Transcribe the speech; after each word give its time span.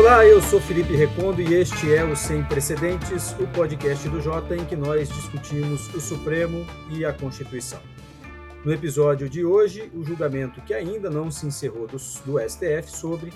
Olá, 0.00 0.24
eu 0.24 0.40
sou 0.40 0.58
Felipe 0.58 0.96
Recondo 0.96 1.42
e 1.42 1.52
este 1.52 1.94
é 1.94 2.02
o 2.02 2.16
Sem 2.16 2.42
Precedentes, 2.42 3.32
o 3.32 3.46
podcast 3.48 4.08
do 4.08 4.18
Jota 4.18 4.56
em 4.56 4.64
que 4.64 4.74
nós 4.74 5.10
discutimos 5.10 5.94
o 5.94 6.00
Supremo 6.00 6.66
e 6.88 7.04
a 7.04 7.12
Constituição. 7.12 7.78
No 8.64 8.72
episódio 8.72 9.28
de 9.28 9.44
hoje, 9.44 9.92
o 9.94 10.02
julgamento 10.02 10.62
que 10.62 10.72
ainda 10.72 11.10
não 11.10 11.30
se 11.30 11.46
encerrou 11.46 11.86
do, 11.86 11.98
do 12.24 12.40
STF 12.48 12.90
sobre 12.90 13.30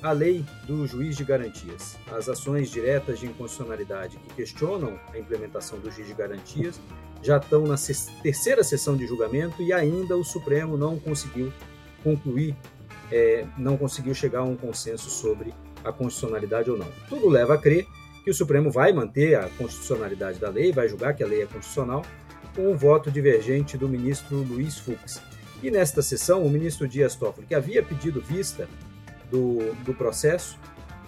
a 0.00 0.12
lei 0.12 0.44
do 0.68 0.86
juiz 0.86 1.16
de 1.16 1.24
garantias. 1.24 1.96
As 2.12 2.28
ações 2.28 2.70
diretas 2.70 3.18
de 3.18 3.26
inconstitucionalidade 3.26 4.16
que 4.16 4.34
questionam 4.34 4.96
a 5.12 5.18
implementação 5.18 5.80
do 5.80 5.90
juiz 5.90 6.06
de 6.06 6.14
garantias 6.14 6.80
já 7.24 7.38
estão 7.38 7.64
na 7.64 7.74
terceira 8.22 8.62
sessão 8.62 8.96
de 8.96 9.04
julgamento 9.04 9.60
e 9.60 9.72
ainda 9.72 10.16
o 10.16 10.22
Supremo 10.22 10.76
não 10.76 10.96
conseguiu 10.96 11.52
concluir, 12.04 12.54
é, 13.10 13.44
não 13.58 13.76
conseguiu 13.76 14.14
chegar 14.14 14.40
a 14.40 14.44
um 14.44 14.56
consenso 14.56 15.10
sobre 15.10 15.52
a 15.84 15.92
constitucionalidade 15.92 16.70
ou 16.70 16.78
não. 16.78 16.88
Tudo 17.08 17.28
leva 17.28 17.54
a 17.54 17.58
crer 17.58 17.86
que 18.24 18.30
o 18.30 18.34
Supremo 18.34 18.70
vai 18.70 18.92
manter 18.92 19.36
a 19.36 19.48
constitucionalidade 19.58 20.38
da 20.38 20.48
lei, 20.48 20.72
vai 20.72 20.88
julgar 20.88 21.14
que 21.14 21.22
a 21.22 21.26
lei 21.26 21.42
é 21.42 21.46
constitucional, 21.46 22.04
com 22.56 22.70
o 22.70 22.76
voto 22.76 23.10
divergente 23.10 23.76
do 23.76 23.88
ministro 23.88 24.36
Luiz 24.36 24.78
Fux. 24.78 25.20
E 25.62 25.70
nesta 25.70 26.02
sessão, 26.02 26.42
o 26.42 26.50
ministro 26.50 26.88
Dias 26.88 27.14
Toffoli, 27.14 27.46
que 27.46 27.54
havia 27.54 27.82
pedido 27.82 28.20
vista 28.20 28.68
do, 29.30 29.74
do 29.84 29.92
processo, 29.94 30.58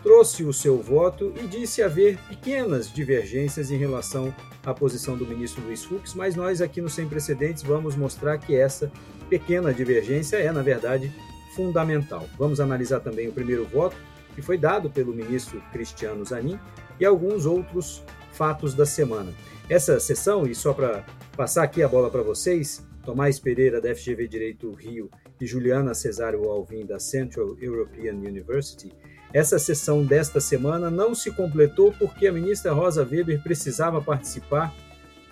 trouxe 0.03 0.45
o 0.45 0.53
seu 0.53 0.81
voto 0.81 1.33
e 1.43 1.47
disse 1.47 1.83
haver 1.83 2.19
pequenas 2.29 2.93
divergências 2.93 3.71
em 3.71 3.77
relação 3.77 4.35
à 4.65 4.73
posição 4.73 5.17
do 5.17 5.27
ministro 5.27 5.63
Luiz 5.65 5.85
Fux, 5.85 6.15
mas 6.15 6.37
nós 6.37 6.61
aqui 6.61 6.81
no 6.81 6.89
Sem 6.89 7.09
Precedentes 7.09 7.63
vamos 7.63 7.97
mostrar 7.97 8.39
que 8.39 8.55
essa 8.55 8.91
pequena 9.29 9.75
divergência 9.75 10.37
é, 10.37 10.53
na 10.53 10.63
verdade, 10.63 11.13
fundamental. 11.55 12.29
Vamos 12.39 12.61
analisar 12.61 13.01
também 13.01 13.29
o 13.29 13.33
primeiro 13.33 13.65
voto, 13.65 13.97
que 14.37 14.43
foi 14.43 14.59
dado 14.59 14.91
pelo 14.91 15.15
ministro 15.15 15.63
Cristiano 15.73 16.23
Zanin, 16.23 16.61
e 17.01 17.07
alguns 17.07 17.47
outros 17.47 18.05
fatos 18.33 18.75
da 18.75 18.85
semana. 18.85 19.33
Essa 19.69 19.99
sessão, 19.99 20.47
e 20.47 20.55
só 20.55 20.75
para 20.75 21.07
passar 21.35 21.65
aqui 21.65 21.83
a 21.83 21.89
bola 21.89 22.11
para 22.11 22.23
vocês, 22.23 22.87
Tomás 23.03 23.39
Pereira, 23.39 23.81
da 23.81 23.95
FGV 23.95 24.29
Direito 24.29 24.71
Rio, 24.73 25.11
e 25.41 25.47
Juliana 25.47 25.95
Cesário 25.95 26.45
Alvim, 26.51 26.85
da 26.85 26.99
Central 26.99 27.57
European 27.61 28.15
University, 28.15 28.93
essa 29.33 29.59
sessão 29.59 30.05
desta 30.05 30.39
semana 30.39 30.91
não 30.91 31.15
se 31.15 31.31
completou 31.31 31.93
porque 31.99 32.27
a 32.27 32.33
ministra 32.33 32.73
Rosa 32.73 33.05
Weber 33.05 33.43
precisava 33.43 34.03
participar 34.03 34.75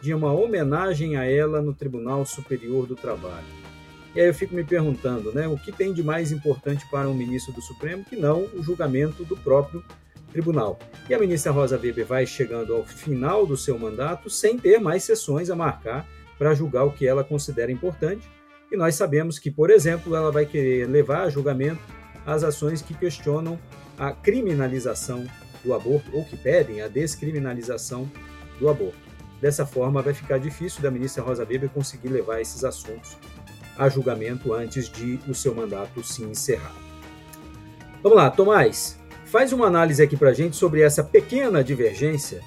de 0.01 0.15
uma 0.15 0.33
homenagem 0.33 1.17
a 1.17 1.25
ela 1.25 1.61
no 1.61 1.75
Tribunal 1.75 2.25
Superior 2.25 2.87
do 2.87 2.97
Trabalho. 2.97 3.64
E 4.15 4.21
aí 4.21 4.29
eu 4.29 4.35
fico 4.35 4.55
me 4.55 4.63
perguntando, 4.63 5.33
né, 5.33 5.49
o 5.49 5.59
que 5.59 5.73
tem 5.73 5.93
de 5.93 6.03
mais 6.03 6.31
importante 6.31 6.87
para 6.89 7.09
um 7.09 7.15
ministro 7.15 7.53
do 7.53 7.61
Supremo 7.61 8.05
que 8.05 8.15
não 8.15 8.45
o 8.55 8.63
julgamento 8.63 9.25
do 9.25 9.37
próprio 9.37 9.83
tribunal. 10.31 10.79
E 11.09 11.15
a 11.15 11.19
ministra 11.19 11.51
Rosa 11.51 11.77
Weber 11.77 12.07
vai 12.07 12.25
chegando 12.25 12.75
ao 12.75 12.85
final 12.85 13.45
do 13.45 13.57
seu 13.57 13.77
mandato 13.77 14.31
sem 14.31 14.57
ter 14.57 14.79
mais 14.79 15.03
sessões 15.03 15.51
a 15.51 15.57
marcar 15.57 16.07
para 16.39 16.55
julgar 16.55 16.85
o 16.85 16.93
que 16.93 17.07
ela 17.07 17.25
considera 17.25 17.73
importante. 17.73 18.29
E 18.71 18.77
nós 18.77 18.95
sabemos 18.95 19.39
que, 19.39 19.51
por 19.51 19.69
exemplo, 19.69 20.15
ela 20.15 20.31
vai 20.31 20.47
querer 20.47 20.89
levar 20.89 21.23
a 21.23 21.31
julgamento 21.31 21.81
as 22.25 22.45
ações 22.45 22.81
que 22.81 22.95
questionam 22.95 23.59
a 23.99 24.13
criminalização 24.13 25.27
do 25.65 25.75
aborto 25.75 26.11
ou 26.13 26.25
que 26.25 26.37
pedem 26.37 26.83
a 26.83 26.89
descriminalização 26.89 28.11
do 28.61 28.69
aborto. 28.69 28.99
Dessa 29.41 29.67
forma, 29.67 30.03
vai 30.03 30.15
ficar 30.15 30.39
difícil 30.39 30.83
da 30.83 30.91
ministra 30.91 31.23
Rosa 31.23 31.45
Weber 31.45 31.69
conseguir 31.71 32.09
levar 32.09 32.41
esses 32.41 32.65
assuntos 32.65 33.17
a 33.79 33.89
julgamento 33.89 34.53
antes 34.53 34.89
de 34.89 35.19
o 35.29 35.35
seu 35.35 35.55
mandato 35.55 36.03
se 36.03 36.23
encerrar. 36.23 36.75
Vamos 38.03 38.19
lá, 38.19 38.31
Tomás, 38.31 39.01
faz 39.27 39.53
uma 39.53 39.67
análise 39.67 40.03
aqui 40.03 40.17
para 40.17 40.31
a 40.31 40.35
gente 40.35 40.57
sobre 40.57 40.83
essa 40.83 41.03
pequena 41.03 41.65
divergência 41.65 42.41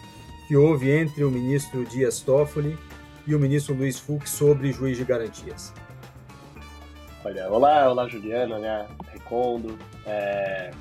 que 0.47 0.55
houve 0.55 0.89
entre 0.89 1.23
o 1.23 1.31
ministro 1.31 1.83
Dias 1.85 2.21
Toffoli 2.21 2.77
e 3.25 3.35
o 3.35 3.39
ministro 3.39 3.75
Luiz 3.75 3.99
Fux 3.99 4.29
sobre 4.29 4.71
juiz 4.71 4.97
de 4.97 5.03
garantias. 5.03 5.73
Olha, 7.25 7.49
olá, 7.51 7.89
olá 7.89 8.07
Juliana, 8.07 8.57
né? 8.57 8.87
Recondo. 9.11 9.77
É... 10.05 10.71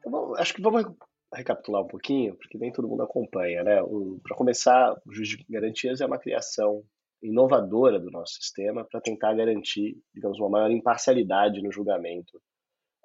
Então, 0.00 0.34
acho 0.36 0.52
que 0.52 0.60
vamos 0.60 0.84
recapitular 1.32 1.82
um 1.82 1.86
pouquinho, 1.86 2.34
porque 2.34 2.58
nem 2.58 2.72
todo 2.72 2.88
mundo 2.88 3.04
acompanha, 3.04 3.62
né? 3.62 3.76
Para 4.22 4.36
começar, 4.36 4.92
o 5.06 5.12
juiz 5.12 5.28
de 5.28 5.44
garantias 5.48 6.00
é 6.00 6.06
uma 6.06 6.18
criação 6.18 6.82
inovadora 7.22 8.00
do 8.00 8.10
nosso 8.10 8.34
sistema 8.34 8.84
para 8.84 9.00
tentar 9.00 9.34
garantir, 9.34 9.96
digamos, 10.14 10.38
uma 10.38 10.50
maior 10.50 10.70
imparcialidade 10.70 11.62
no 11.62 11.70
julgamento 11.70 12.40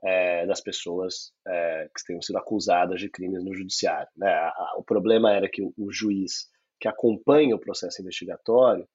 é, 0.04 0.46
das 0.46 0.62
pessoas 0.62 1.32
é, 1.48 1.90
que 1.96 2.04
tenham 2.06 2.22
sido 2.22 2.38
acusadas 2.38 3.00
de 3.00 3.10
crimes 3.10 3.44
no 3.44 3.54
judiciário. 3.54 4.10
Né? 4.16 4.52
O 4.76 4.84
problema 4.84 5.32
era 5.32 5.50
que 5.50 5.62
o, 5.62 5.92
juiz 5.92 6.48
que 6.80 6.88
acompanha 6.88 7.56
o 7.56 7.60
processo 7.60 8.02
investigatório, 8.02 8.88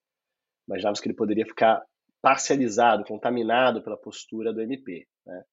imaginávamos 0.69 1.01
que 1.01 1.09
ele 1.09 1.17
poderia 1.17 1.47
ficar 1.47 1.83
parcializado, 2.21 3.05
contaminado 3.05 3.83
pela 3.83 3.97
postura 3.97 4.53
do 4.53 4.61
MP. 4.61 5.07
Né? 5.27 5.45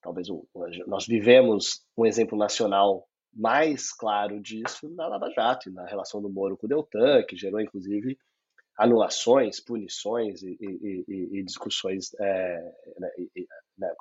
Talvez 0.00 0.28
o, 0.28 0.46
nós 0.86 1.06
vivemos 1.06 1.84
um 1.96 2.04
exemplo 2.04 2.36
nacional 2.36 3.06
mais 3.32 3.92
claro 3.92 4.40
disso 4.40 4.90
na 4.94 5.06
Lava 5.06 5.30
Jato, 5.30 5.70
na 5.70 5.86
relação 5.86 6.20
do 6.20 6.28
Moro 6.28 6.56
com 6.56 6.66
o 6.66 6.68
Deltan, 6.68 7.24
que 7.24 7.36
gerou, 7.36 7.60
inclusive, 7.60 8.18
anulações, 8.78 9.60
punições 9.60 10.42
e, 10.42 10.56
e, 10.60 11.04
e, 11.08 11.38
e 11.38 11.44
discussões, 11.44 12.12
é, 12.20 12.72
né, 12.98 13.10
né, 13.78 13.94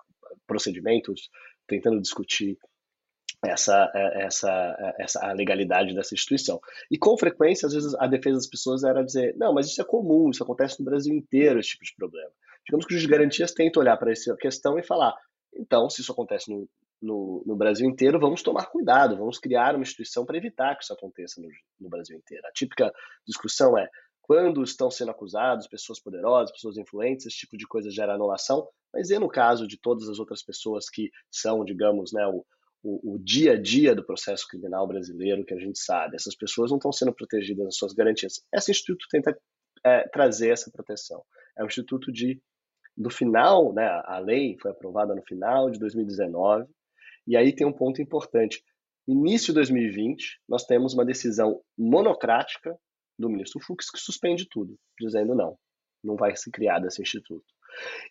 procedimentos, 0.48 1.30
tentando 1.68 2.02
discutir 2.02 2.58
essa, 3.44 3.92
é, 3.96 4.26
essa, 4.26 4.96
essa 5.00 5.26
a 5.26 5.34
legalidade 5.34 5.96
dessa 5.96 6.14
instituição. 6.14 6.60
E 6.90 6.98
com 6.98 7.18
frequência, 7.18 7.66
às 7.68 7.74
vezes, 7.74 7.96
a 7.96 8.08
defesa 8.08 8.38
das 8.38 8.48
pessoas 8.48 8.84
era 8.84 9.04
dizer: 9.04 9.36
não, 9.38 9.54
mas 9.54 9.68
isso 9.68 9.82
é 9.82 9.86
comum, 9.86 10.30
isso 10.30 10.44
acontece 10.44 10.80
no 10.80 10.86
Brasil 10.86 11.14
inteiro, 11.14 11.60
esse 11.60 11.70
tipo 11.70 11.84
de 11.84 11.96
problema. 11.96 12.32
Digamos 12.66 12.86
que 12.86 12.96
os 12.96 13.06
garantias 13.06 13.54
tentam 13.54 13.82
olhar 13.82 13.98
para 13.98 14.12
essa 14.12 14.36
questão 14.38 14.78
e 14.78 14.84
falar: 14.84 15.16
então, 15.54 15.90
se 15.90 16.02
isso 16.02 16.12
acontece 16.12 16.52
no, 16.52 16.70
no, 17.02 17.44
no, 17.46 17.56
Brasil 17.56 17.90
inteiro, 17.90 18.20
vamos 18.20 18.44
tomar 18.44 18.68
cuidado, 18.68 19.18
vamos 19.18 19.40
criar 19.40 19.76
uma 19.76 19.84
instituição 19.84 20.26
para 20.26 20.38
evitar 20.38 20.76
que 20.76 20.84
isso 20.84 20.94
aconteça 20.94 21.42
no, 21.42 21.50
no 21.80 21.90
Brasil 21.90 22.16
inteiro. 22.18 22.46
A 22.48 22.52
típica 22.52 22.92
discussão 23.26 23.78
é: 23.78 23.90
quando 24.32 24.64
estão 24.64 24.90
sendo 24.90 25.12
acusados, 25.12 25.68
pessoas 25.68 26.00
poderosas, 26.00 26.54
pessoas 26.54 26.78
influentes, 26.78 27.26
esse 27.26 27.36
tipo 27.36 27.58
de 27.58 27.68
coisa 27.68 27.92
gera 27.92 28.14
anulação, 28.14 28.66
mas 28.94 29.10
e 29.10 29.20
no 29.20 29.28
caso 29.28 29.68
de 29.68 29.78
todas 29.78 30.08
as 30.08 30.20
outras 30.20 30.42
pessoas 30.42 30.90
que 30.90 31.12
são, 31.30 31.66
digamos, 31.66 32.14
né, 32.14 32.26
o, 32.28 32.46
o, 32.82 33.16
o, 33.16 33.20
dia 33.20 33.52
a 33.52 33.62
dia 33.62 33.94
do 33.94 34.06
processo 34.06 34.48
criminal 34.48 34.88
brasileiro 34.88 35.44
que 35.44 35.54
a 35.54 35.60
gente 35.60 35.78
sabe, 35.78 36.16
essas 36.16 36.34
pessoas 36.34 36.72
não 36.72 36.78
estão 36.78 36.94
sendo 36.94 37.14
protegidas 37.14 37.66
nas 37.66 37.76
suas 37.76 37.92
garantias. 37.92 38.42
Esse 38.56 38.72
instituto 38.72 39.06
tenta 39.12 39.38
é, 39.84 40.08
trazer 40.08 40.52
essa 40.52 40.72
proteção. 40.72 41.22
É 41.58 41.64
um 41.66 41.68
instituto 41.68 42.10
de, 42.10 42.42
no 42.96 43.10
final, 43.10 43.74
né, 43.74 44.02
a 44.06 44.18
lei 44.18 44.56
foi 44.62 44.72
aprovada 44.72 45.14
no 45.14 45.24
final 45.24 45.70
de 45.70 45.78
2019, 45.78 46.70
e 47.28 47.36
aí 47.36 47.54
tem 47.54 47.68
um 47.68 47.74
ponto 47.74 48.02
importante. 48.02 48.64
Início 49.06 49.48
de 49.48 49.56
2020, 49.56 50.40
nós 50.48 50.64
temos 50.64 50.94
uma 50.94 51.04
decisão 51.04 51.60
monocrática 51.78 52.80
do 53.22 53.30
ministro 53.30 53.62
Fux, 53.62 53.90
que 53.90 54.00
suspende 54.00 54.48
tudo, 54.50 54.78
dizendo 55.00 55.36
não, 55.36 55.58
não 56.04 56.16
vai 56.16 56.36
se 56.36 56.52
criar 56.52 56.84
esse 56.86 57.02
instituto. 57.02 57.46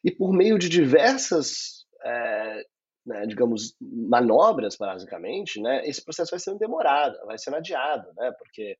E 0.02 0.10
por 0.10 0.32
meio 0.32 0.58
de 0.58 0.68
diversas, 0.68 1.84
é, 2.02 2.64
né, 3.04 3.26
digamos, 3.26 3.74
manobras, 3.80 4.76
basicamente, 4.76 5.60
né, 5.60 5.86
esse 5.86 6.02
processo 6.02 6.30
vai 6.30 6.40
sendo 6.40 6.58
demorado, 6.58 7.18
vai 7.26 7.38
sendo 7.38 7.56
adiado, 7.56 8.10
né, 8.16 8.32
porque 8.38 8.76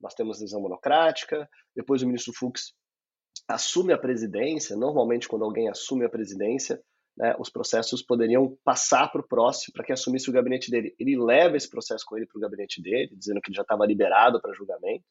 nós 0.00 0.14
temos 0.14 0.38
decisão 0.38 0.60
monocrática, 0.60 1.48
depois 1.74 2.02
o 2.02 2.06
ministro 2.06 2.32
Fux 2.32 2.74
assume 3.48 3.92
a 3.92 3.98
presidência, 3.98 4.76
normalmente 4.76 5.28
quando 5.28 5.44
alguém 5.44 5.68
assume 5.68 6.04
a 6.04 6.10
presidência, 6.10 6.80
né, 7.16 7.34
os 7.38 7.48
processos 7.48 8.02
poderiam 8.02 8.56
passar 8.64 9.10
para 9.10 9.20
o 9.20 9.26
próximo 9.26 9.72
para 9.72 9.84
que 9.84 9.92
assumisse 9.92 10.28
o 10.28 10.32
gabinete 10.32 10.70
dele. 10.70 10.94
Ele 10.98 11.16
leva 11.16 11.56
esse 11.56 11.68
processo 11.68 12.04
com 12.06 12.16
ele 12.16 12.26
para 12.26 12.38
o 12.38 12.40
gabinete 12.40 12.82
dele, 12.82 13.14
dizendo 13.16 13.40
que 13.40 13.50
ele 13.50 13.56
já 13.56 13.62
estava 13.62 13.86
liberado 13.86 14.40
para 14.40 14.54
julgamento. 14.54 15.04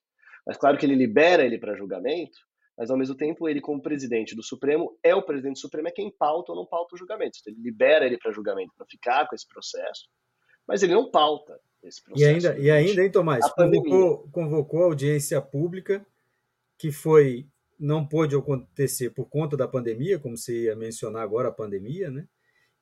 Mas 0.46 0.58
claro 0.58 0.78
que 0.78 0.86
ele 0.86 0.96
libera 0.96 1.44
ele 1.44 1.58
para 1.58 1.76
julgamento, 1.76 2.38
mas 2.78 2.90
ao 2.90 2.98
mesmo 2.98 3.16
tempo 3.16 3.48
ele, 3.48 3.62
como 3.62 3.82
presidente 3.82 4.36
do 4.36 4.44
Supremo, 4.44 4.98
é 5.04 5.14
o 5.14 5.22
presidente 5.22 5.56
do 5.56 5.60
Supremo, 5.60 5.88
é 5.88 5.92
quem 5.92 6.12
pauta 6.12 6.52
ou 6.52 6.58
não 6.58 6.66
pauta 6.66 6.96
o 6.96 6.98
julgamento. 6.98 7.38
Então, 7.40 7.54
ele 7.54 7.62
libera 7.62 8.06
ele 8.06 8.18
para 8.18 8.32
julgamento 8.32 8.74
para 8.76 8.86
ficar 8.88 9.28
com 9.28 9.36
esse 9.36 9.48
processo, 9.48 10.10
mas 10.68 10.82
ele 10.82 10.94
não 10.94 11.10
pauta 11.10 11.58
esse 11.84 12.04
processo. 12.04 12.30
E 12.30 12.34
ainda, 12.34 12.60
e 12.60 12.72
ainda 12.72 13.04
hein, 13.04 13.12
Tomás? 13.12 13.50
Convocou, 13.52 14.28
convocou 14.32 14.84
audiência 14.84 15.42
pública 15.42 16.06
que 16.78 16.92
foi 16.92 17.48
não 17.80 18.06
pôde 18.06 18.36
acontecer 18.36 19.10
por 19.12 19.26
conta 19.26 19.58
da 19.58 19.68
pandemia, 19.68 20.18
como 20.18 20.38
você 20.38 20.64
ia 20.64 20.76
mencionar 20.76 21.22
agora, 21.22 21.50
a 21.50 21.52
pandemia, 21.52 22.10
né? 22.10 22.28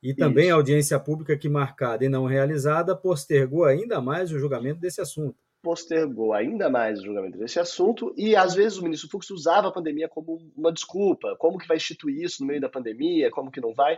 E 0.01 0.13
também 0.13 0.45
Isso. 0.45 0.53
a 0.53 0.57
audiência 0.57 0.99
pública 0.99 1.37
que 1.37 1.47
marcada 1.47 2.03
e 2.03 2.09
não 2.09 2.25
realizada 2.25 2.95
postergou 2.95 3.65
ainda 3.65 4.01
mais 4.01 4.31
o 4.31 4.39
julgamento 4.39 4.79
desse 4.79 4.99
assunto 4.99 5.37
postergou 5.61 6.33
ainda 6.33 6.69
mais 6.69 6.99
o 6.99 7.05
julgamento 7.05 7.37
desse 7.37 7.59
assunto 7.59 8.13
e 8.17 8.35
às 8.35 8.55
vezes 8.55 8.77
o 8.77 8.83
ministro 8.83 9.09
Fux 9.09 9.29
usava 9.29 9.67
a 9.67 9.71
pandemia 9.71 10.09
como 10.09 10.37
uma 10.55 10.71
desculpa, 10.71 11.35
como 11.37 11.57
que 11.57 11.67
vai 11.67 11.77
instituir 11.77 12.23
isso 12.23 12.41
no 12.41 12.47
meio 12.47 12.59
da 12.59 12.69
pandemia, 12.69 13.31
como 13.31 13.51
que 13.51 13.61
não 13.61 13.73
vai. 13.73 13.97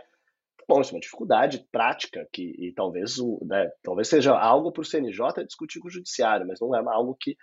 Bom, 0.68 0.80
isso 0.80 0.92
é 0.92 0.94
uma 0.94 1.00
dificuldade 1.00 1.66
prática 1.70 2.26
que 2.32 2.54
e 2.58 2.72
talvez, 2.72 3.16
né, 3.42 3.70
talvez 3.82 4.08
seja 4.08 4.36
algo 4.36 4.72
para 4.72 4.82
o 4.82 4.84
CNJ 4.84 5.44
discutir 5.46 5.80
com 5.80 5.88
o 5.88 5.90
judiciário, 5.90 6.46
mas 6.46 6.60
não 6.60 6.74
é 6.74 6.82
algo 6.86 7.16
que 7.18 7.36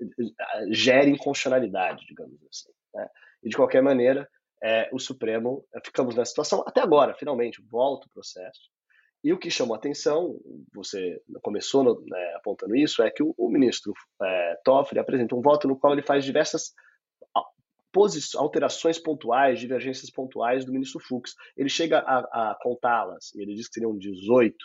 eh, 0.00 0.66
gere 0.70 1.10
inconstitucionalidade, 1.10 2.06
digamos 2.06 2.38
assim. 2.44 2.70
Né? 2.94 3.08
E 3.42 3.48
de 3.48 3.56
qualquer 3.56 3.82
maneira, 3.82 4.28
é, 4.62 4.88
o 4.92 4.98
Supremo, 4.98 5.64
ficamos 5.84 6.14
nessa 6.14 6.30
situação 6.30 6.62
até 6.66 6.80
agora, 6.80 7.14
finalmente, 7.14 7.62
volta 7.68 8.06
o 8.06 8.10
processo. 8.10 8.70
E 9.24 9.32
o 9.32 9.38
que 9.38 9.50
chamou 9.50 9.76
atenção, 9.76 10.36
você 10.74 11.22
começou 11.42 11.84
no, 11.84 12.00
né, 12.04 12.34
apontando 12.34 12.74
isso, 12.74 13.02
é 13.02 13.10
que 13.10 13.22
o, 13.22 13.32
o 13.38 13.48
ministro 13.48 13.92
é, 14.20 14.56
Toffoli 14.64 14.98
apresenta 14.98 15.34
um 15.36 15.40
voto 15.40 15.68
no 15.68 15.78
qual 15.78 15.92
ele 15.92 16.02
faz 16.02 16.24
diversas 16.24 16.72
alterações 18.36 18.98
pontuais, 18.98 19.60
divergências 19.60 20.10
pontuais 20.10 20.64
do 20.64 20.72
ministro 20.72 20.98
Fux. 20.98 21.34
Ele 21.56 21.68
chega 21.68 21.98
a, 21.98 22.50
a 22.50 22.58
contá-las, 22.60 23.32
e 23.34 23.42
ele 23.42 23.54
diz 23.54 23.68
que 23.68 23.74
seriam 23.74 23.96
18. 23.96 24.56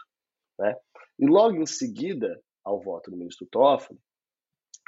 Né? 0.60 0.76
E 1.20 1.28
logo 1.28 1.56
em 1.56 1.66
seguida 1.66 2.42
ao 2.64 2.82
voto 2.82 3.12
do 3.12 3.18
ministro 3.18 3.46
Toffoli, 3.52 4.00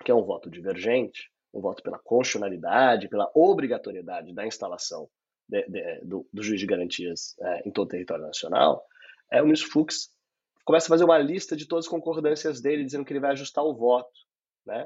que 0.03 0.11
é 0.11 0.15
um 0.15 0.23
voto 0.23 0.49
divergente, 0.49 1.29
um 1.53 1.61
voto 1.61 1.83
pela 1.83 1.99
constitucionalidade, 1.99 3.09
pela 3.09 3.29
obrigatoriedade 3.35 4.33
da 4.33 4.47
instalação 4.47 5.09
de, 5.47 5.65
de, 5.67 6.01
do, 6.05 6.27
do, 6.31 6.43
juiz 6.43 6.59
de 6.59 6.65
garantias 6.65 7.35
é, 7.39 7.67
em 7.67 7.71
todo 7.71 7.87
o 7.87 7.89
território 7.89 8.23
nacional, 8.23 8.83
é, 9.31 9.41
o 9.41 9.45
ministro 9.45 9.71
Fux 9.71 10.09
começa 10.65 10.87
a 10.87 10.89
fazer 10.89 11.03
uma 11.03 11.17
lista 11.17 11.55
de 11.55 11.67
todas 11.67 11.85
as 11.85 11.89
concordâncias 11.89 12.61
dele, 12.61 12.85
dizendo 12.85 13.05
que 13.05 13.11
ele 13.11 13.19
vai 13.19 13.31
ajustar 13.31 13.63
o 13.63 13.75
voto. 13.75 14.11
Né? 14.65 14.85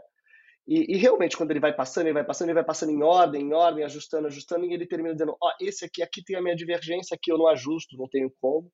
E, 0.65 0.95
e, 0.95 0.97
realmente, 0.97 1.35
quando 1.35 1.51
ele 1.51 1.59
vai 1.59 1.73
passando, 1.73 2.05
ele 2.05 2.13
vai 2.13 2.23
passando, 2.23 2.47
ele 2.47 2.55
vai 2.55 2.63
passando 2.63 2.91
em 2.91 3.03
ordem, 3.03 3.41
em 3.41 3.53
ordem, 3.53 3.83
ajustando, 3.83 4.27
ajustando, 4.27 4.65
e 4.65 4.73
ele 4.73 4.87
termina 4.87 5.13
dizendo: 5.13 5.35
Ó, 5.41 5.49
oh, 5.49 5.51
esse 5.59 5.83
aqui, 5.83 6.01
aqui 6.01 6.23
tem 6.23 6.37
a 6.37 6.41
minha 6.41 6.55
divergência, 6.55 7.15
aqui 7.15 7.31
eu 7.31 7.37
não 7.37 7.47
ajusto, 7.47 7.97
não 7.97 8.07
tenho 8.07 8.31
como. 8.39 8.71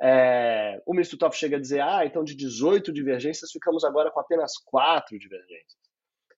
É, 0.00 0.82
o 0.84 0.92
ministro 0.92 1.16
Toff 1.16 1.38
chega 1.38 1.56
a 1.56 1.60
dizer: 1.60 1.80
ah, 1.80 2.04
então 2.04 2.24
de 2.24 2.34
18 2.34 2.92
divergências, 2.92 3.52
ficamos 3.52 3.84
agora 3.84 4.10
com 4.10 4.18
apenas 4.18 4.54
quatro 4.64 5.16
divergências. 5.16 5.80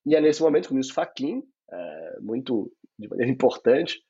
E 0.05 0.14
é 0.14 0.20
nesse 0.20 0.43
momento 0.43 0.67
que 0.67 0.72
o 0.72 0.75
ministro 0.75 0.94
Faquim, 0.94 1.43
é, 1.72 2.20
muito 2.20 2.70
de 2.99 3.08
maneira 3.08 3.32
importante, 3.32 4.02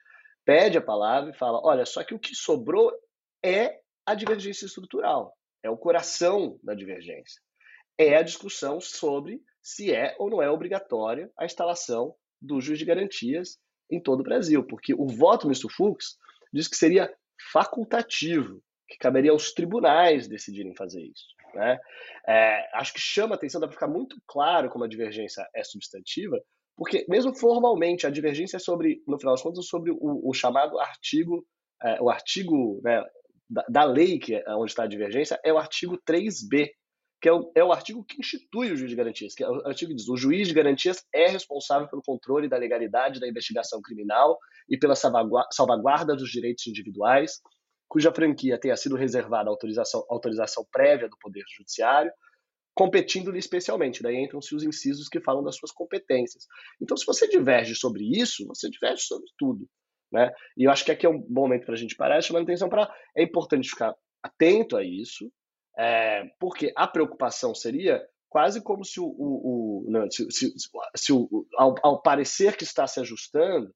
pede 0.45 0.77
a 0.77 0.83
palavra 0.83 1.31
e 1.31 1.39
fala: 1.39 1.61
olha, 1.63 1.87
só 1.87 2.03
que 2.03 2.15
o 2.15 2.19
que 2.19 2.35
sobrou 2.35 2.93
é 3.45 3.79
a 4.07 4.15
divergência 4.15 4.67
estrutural, 4.67 5.37
é 5.63 5.71
o 5.71 5.77
coração 5.77 6.59
da 6.63 6.75
divergência. 6.75 7.41
É 7.97 8.17
a 8.17 8.23
discussão 8.23 8.81
sobre 8.81 9.41
se 9.63 9.95
é 9.95 10.15
ou 10.19 10.29
não 10.29 10.43
é 10.43 10.51
obrigatória 10.51 11.31
a 11.39 11.45
instalação 11.45 12.15
do 12.41 12.61
juiz 12.61 12.79
de 12.79 12.85
garantias 12.85 13.59
em 13.91 14.01
todo 14.01 14.21
o 14.21 14.25
Brasil, 14.25 14.63
porque 14.65 14.95
o 14.95 15.07
voto 15.07 15.47
ministro 15.47 15.71
Fux 15.71 16.19
diz 16.53 16.69
que 16.69 16.77
seria 16.77 17.13
facultativo, 17.53 18.63
que 18.89 18.99
caberia 18.99 19.31
aos 19.31 19.53
tribunais 19.53 20.29
decidirem 20.29 20.75
fazer 20.75 21.03
isso. 21.03 21.27
Né? 21.55 21.79
É, 22.27 22.79
acho 22.79 22.93
que 22.93 23.01
chama 23.01 23.35
a 23.35 23.37
atenção, 23.37 23.61
dá 23.61 23.67
para 23.67 23.75
ficar 23.75 23.89
muito 23.89 24.17
claro 24.27 24.69
como 24.69 24.85
a 24.85 24.89
divergência 24.89 25.49
é 25.55 25.63
substantiva, 25.65 26.39
porque 26.77 27.07
mesmo 27.09 27.35
formalmente 27.35 28.07
a 28.07 28.11
divergência 28.11 28.57
é 28.57 28.61
sobre, 28.61 29.03
no 29.07 29.19
final 29.19 29.35
das 29.35 29.43
contas, 29.43 29.67
sobre 29.67 29.93
o, 29.93 30.29
o 30.29 30.35
chamado 30.35 30.79
artigo, 30.79 31.47
é, 31.83 32.03
o 32.03 32.11
artigo 32.11 32.81
né, 32.83 33.03
da, 33.49 33.65
da, 33.69 33.85
lei 33.85 34.19
que 34.19 34.35
é 34.35 34.55
onde 34.57 34.71
está 34.71 34.85
a 34.85 34.89
divergência 34.89 35.39
é 35.45 35.53
o 35.53 35.59
artigo 35.59 35.99
3b, 35.99 36.71
que 37.21 37.29
é 37.29 37.33
o, 37.33 37.53
é 37.55 37.65
o 37.65 37.73
artigo 37.73 38.05
que 38.05 38.21
institui 38.21 38.73
o 38.73 38.77
juiz 38.77 38.91
de 38.91 38.97
garantias, 38.97 39.35
que 39.35 39.45
é 39.45 39.49
o 39.49 39.67
artigo 39.67 39.91
que 39.91 39.97
diz 39.97 40.09
o 40.09 40.17
juiz 40.17 40.49
de 40.49 40.55
garantias 40.55 41.05
é 41.13 41.29
responsável 41.29 41.89
pelo 41.89 42.03
controle 42.03 42.49
da 42.49 42.57
legalidade 42.57 43.21
da 43.21 43.29
investigação 43.29 43.81
criminal 43.81 44.39
e 44.69 44.79
pela 44.79 44.95
salvaguarda 44.95 46.17
dos 46.17 46.31
direitos 46.31 46.67
individuais, 46.67 47.41
cuja 47.89 48.13
franquia 48.13 48.59
tenha 48.59 48.77
sido 48.77 48.97
reservada 48.97 49.49
autorização, 49.49 50.05
autorização 50.09 50.67
prévia 50.71 51.09
do 51.09 51.17
Poder 51.19 51.45
Judiciário, 51.57 52.13
competindo-lhe 52.75 53.39
especialmente. 53.39 54.03
Daí 54.03 54.17
entram-se 54.17 54.55
os 54.55 54.65
incisos 54.65 55.09
que 55.09 55.21
falam 55.21 55.45
das 55.45 55.57
suas 55.57 55.71
competências. 55.71 56.47
Então, 56.81 56.97
se 56.97 57.07
você 57.07 57.29
diverge 57.29 57.75
sobre 57.75 58.05
isso, 58.05 58.47
você 58.47 58.69
diverge 58.69 59.03
sobre 59.03 59.27
tudo. 59.39 59.69
Né? 60.15 60.31
E 60.57 60.63
eu 60.63 60.71
acho 60.71 60.85
que 60.85 60.93
aqui 60.93 61.05
é 61.05 61.09
um 61.09 61.19
bom 61.19 61.43
momento 61.43 61.65
para 61.65 61.75
a 61.75 61.77
gente 61.77 61.97
parar, 61.97 62.23
chamando 62.23 62.45
atenção 62.45 62.69
para. 62.69 62.89
É 63.17 63.23
importante 63.25 63.69
ficar 63.69 63.93
atento 64.23 64.77
a 64.77 64.85
isso, 64.85 65.29
é, 65.77 66.23
porque 66.39 66.73
a 66.77 66.87
preocupação 66.87 67.53
seria 67.53 68.01
quase 68.29 68.63
como 68.63 68.85
se 68.85 69.01
o, 69.01 69.07
o, 69.07 69.89
o 69.89 69.91
não, 69.91 70.09
se, 70.09 70.31
se, 70.31 70.55
se 70.95 71.13
o 71.13 71.47
ao, 71.57 71.75
ao, 71.83 72.01
parecer 72.01 72.57
que 72.57 72.63
está 72.63 72.87
se 72.87 73.01
ajustando, 73.01 73.75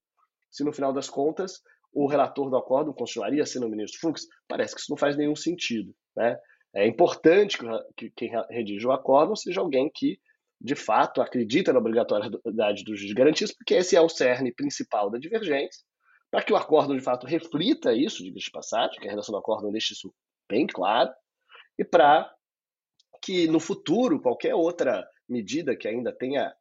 se 0.49 0.63
no 0.63 0.71
final 0.71 0.93
das 0.93 1.09
contas 1.09 1.59
o 1.91 2.07
relator 2.07 2.49
do 2.49 2.55
acordo 2.55 2.93
continuaria 2.93 3.45
sendo 3.45 3.65
o 3.65 3.69
ministro 3.69 3.99
Fux, 3.99 4.25
parece 4.47 4.73
que 4.73 4.79
isso 4.79 4.91
não 4.91 4.97
faz 4.97 5.17
nenhum 5.17 5.35
sentido. 5.35 5.93
Né? 6.15 6.37
É 6.73 6.87
importante 6.87 7.57
que, 7.57 7.65
que 7.97 8.11
quem 8.11 8.31
redige 8.49 8.87
o 8.87 8.93
acordo 8.93 9.35
seja 9.35 9.59
alguém 9.59 9.91
que, 9.93 10.17
de 10.61 10.75
fato, 10.75 11.21
acredita 11.21 11.73
na 11.73 11.79
obrigatoriedade 11.79 12.85
dos 12.85 13.11
garantias, 13.11 13.51
porque 13.51 13.73
esse 13.73 13.95
é 13.95 14.01
o 14.01 14.07
cerne 14.07 14.53
principal 14.53 15.09
da 15.09 15.17
divergência, 15.17 15.83
para 16.31 16.43
que 16.43 16.53
o 16.53 16.57
acordo, 16.57 16.95
de 16.95 17.01
fato, 17.01 17.25
reflita 17.25 17.93
isso, 17.93 18.23
de 18.23 18.51
passagem, 18.51 18.99
que 18.99 19.07
a 19.07 19.11
redação 19.11 19.33
do 19.33 19.39
acordo 19.39 19.71
deixe 19.71 19.93
isso 19.93 20.13
bem 20.49 20.67
claro, 20.67 21.11
e 21.77 21.83
para 21.83 22.31
que 23.21 23.47
no 23.47 23.59
futuro 23.59 24.21
qualquer 24.21 24.55
outra 24.55 25.07
medida 25.27 25.75
que 25.75 25.87
ainda 25.87 26.11
tenha 26.11 26.53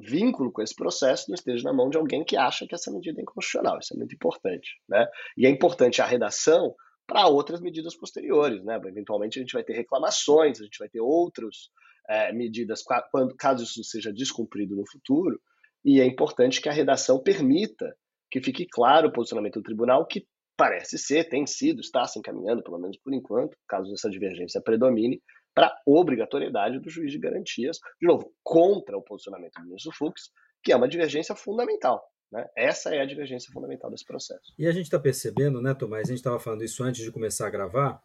vínculo 0.00 0.50
com 0.50 0.62
esse 0.62 0.74
processo 0.74 1.26
não 1.28 1.34
esteja 1.34 1.64
na 1.64 1.72
mão 1.72 1.88
de 1.88 1.96
alguém 1.96 2.24
que 2.24 2.36
acha 2.36 2.66
que 2.66 2.74
essa 2.74 2.90
medida 2.90 3.20
é 3.20 3.22
inconstitucional. 3.22 3.78
Isso 3.78 3.94
é 3.94 3.96
muito 3.96 4.14
importante. 4.14 4.80
Né? 4.88 5.06
E 5.36 5.46
é 5.46 5.50
importante 5.50 6.02
a 6.02 6.06
redação 6.06 6.74
para 7.06 7.26
outras 7.28 7.60
medidas 7.60 7.94
posteriores. 7.96 8.64
Né? 8.64 8.80
Eventualmente 8.86 9.38
a 9.38 9.42
gente 9.42 9.52
vai 9.52 9.62
ter 9.62 9.74
reclamações, 9.74 10.60
a 10.60 10.64
gente 10.64 10.78
vai 10.78 10.88
ter 10.88 11.00
outras 11.00 11.70
é, 12.08 12.32
medidas 12.32 12.82
quando, 13.10 13.34
caso 13.36 13.64
isso 13.64 13.84
seja 13.84 14.12
descumprido 14.12 14.74
no 14.74 14.84
futuro. 14.90 15.40
E 15.84 16.00
é 16.00 16.06
importante 16.06 16.60
que 16.60 16.68
a 16.68 16.72
redação 16.72 17.22
permita 17.22 17.94
que 18.34 18.42
fique 18.42 18.66
claro 18.66 19.06
o 19.06 19.12
posicionamento 19.12 19.60
do 19.60 19.62
tribunal, 19.62 20.04
que 20.04 20.26
parece 20.56 20.98
ser, 20.98 21.28
tem 21.28 21.46
sido, 21.46 21.78
está 21.78 22.04
se 22.04 22.18
encaminhando, 22.18 22.64
pelo 22.64 22.80
menos 22.80 22.96
por 22.96 23.14
enquanto, 23.14 23.56
caso 23.68 23.94
essa 23.94 24.10
divergência 24.10 24.60
predomine, 24.60 25.22
para 25.54 25.72
obrigatoriedade 25.86 26.80
do 26.80 26.90
juiz 26.90 27.12
de 27.12 27.18
garantias, 27.20 27.78
de 28.00 28.08
novo, 28.08 28.34
contra 28.42 28.98
o 28.98 29.02
posicionamento 29.02 29.52
do 29.60 29.66
ministro 29.66 29.92
Fux, 29.92 30.32
que 30.64 30.72
é 30.72 30.76
uma 30.76 30.88
divergência 30.88 31.36
fundamental. 31.36 32.02
Né? 32.32 32.44
Essa 32.56 32.92
é 32.92 33.00
a 33.00 33.06
divergência 33.06 33.52
fundamental 33.52 33.88
desse 33.88 34.04
processo. 34.04 34.52
E 34.58 34.66
a 34.66 34.72
gente 34.72 34.86
está 34.86 34.98
percebendo, 34.98 35.62
né, 35.62 35.72
Tomás, 35.72 36.08
a 36.08 36.10
gente 36.10 36.18
estava 36.18 36.40
falando 36.40 36.64
isso 36.64 36.82
antes 36.82 37.04
de 37.04 37.12
começar 37.12 37.46
a 37.46 37.50
gravar, 37.50 38.02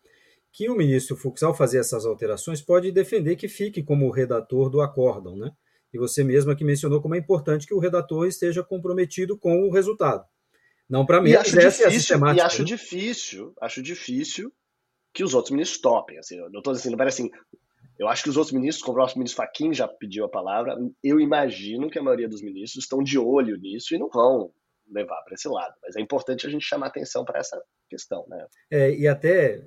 que 0.53 0.69
o 0.69 0.75
ministro 0.75 1.17
Fux, 1.17 1.41
ao 1.41 1.55
fazer 1.55 1.79
essas 1.79 2.05
alterações, 2.05 2.61
pode 2.61 2.91
defender 2.91 3.35
que 3.35 3.47
fique 3.47 3.81
como 3.81 4.11
redator 4.11 4.69
do 4.69 4.79
acórdão, 4.79 5.35
né? 5.35 5.49
E 5.93 5.97
você 5.97 6.23
mesmo 6.23 6.51
aqui 6.51 6.63
mencionou 6.63 7.01
como 7.01 7.15
é 7.15 7.17
importante 7.17 7.65
que 7.65 7.73
o 7.73 7.79
redator 7.79 8.27
esteja 8.27 8.63
comprometido 8.63 9.37
com 9.37 9.67
o 9.67 9.71
resultado. 9.71 10.25
Não 10.89 11.05
para 11.05 11.21
mim, 11.21 11.33
acho 11.33 11.57
difícil, 11.57 12.17
e 12.33 12.41
acho 12.41 12.59
né? 12.59 12.65
difícil, 12.65 13.53
acho 13.61 13.81
difícil 13.81 14.51
que 15.13 15.23
os 15.23 15.33
outros 15.33 15.51
ministros 15.51 15.81
topem. 15.81 16.17
Assim, 16.17 16.37
eu 16.37 16.49
não 16.49 16.59
estou 16.59 16.73
dizendo, 16.73 16.97
parece 16.97 17.21
assim. 17.21 17.31
Eu 17.97 18.07
acho 18.07 18.23
que 18.23 18.29
os 18.29 18.37
outros 18.37 18.53
ministros, 18.53 18.83
como 18.83 18.97
o 18.97 19.01
próximo 19.01 19.19
ministro 19.19 19.43
Faquin 19.43 19.73
já 19.73 19.87
pediu 19.87 20.23
a 20.23 20.29
palavra, 20.29 20.77
eu 21.03 21.19
imagino 21.19 21.89
que 21.89 21.99
a 21.99 22.03
maioria 22.03 22.29
dos 22.29 22.41
ministros 22.41 22.85
estão 22.85 23.03
de 23.03 23.19
olho 23.19 23.57
nisso 23.57 23.93
e 23.93 23.99
não 23.99 24.09
vão 24.09 24.51
levar 24.89 25.21
para 25.23 25.33
esse 25.33 25.47
lado. 25.47 25.73
Mas 25.83 25.95
é 25.95 26.01
importante 26.01 26.47
a 26.47 26.49
gente 26.49 26.65
chamar 26.65 26.87
atenção 26.87 27.25
para 27.25 27.39
essa 27.39 27.61
questão. 27.89 28.25
Né? 28.27 28.47
É, 28.71 28.91
e 28.95 29.07
até 29.07 29.61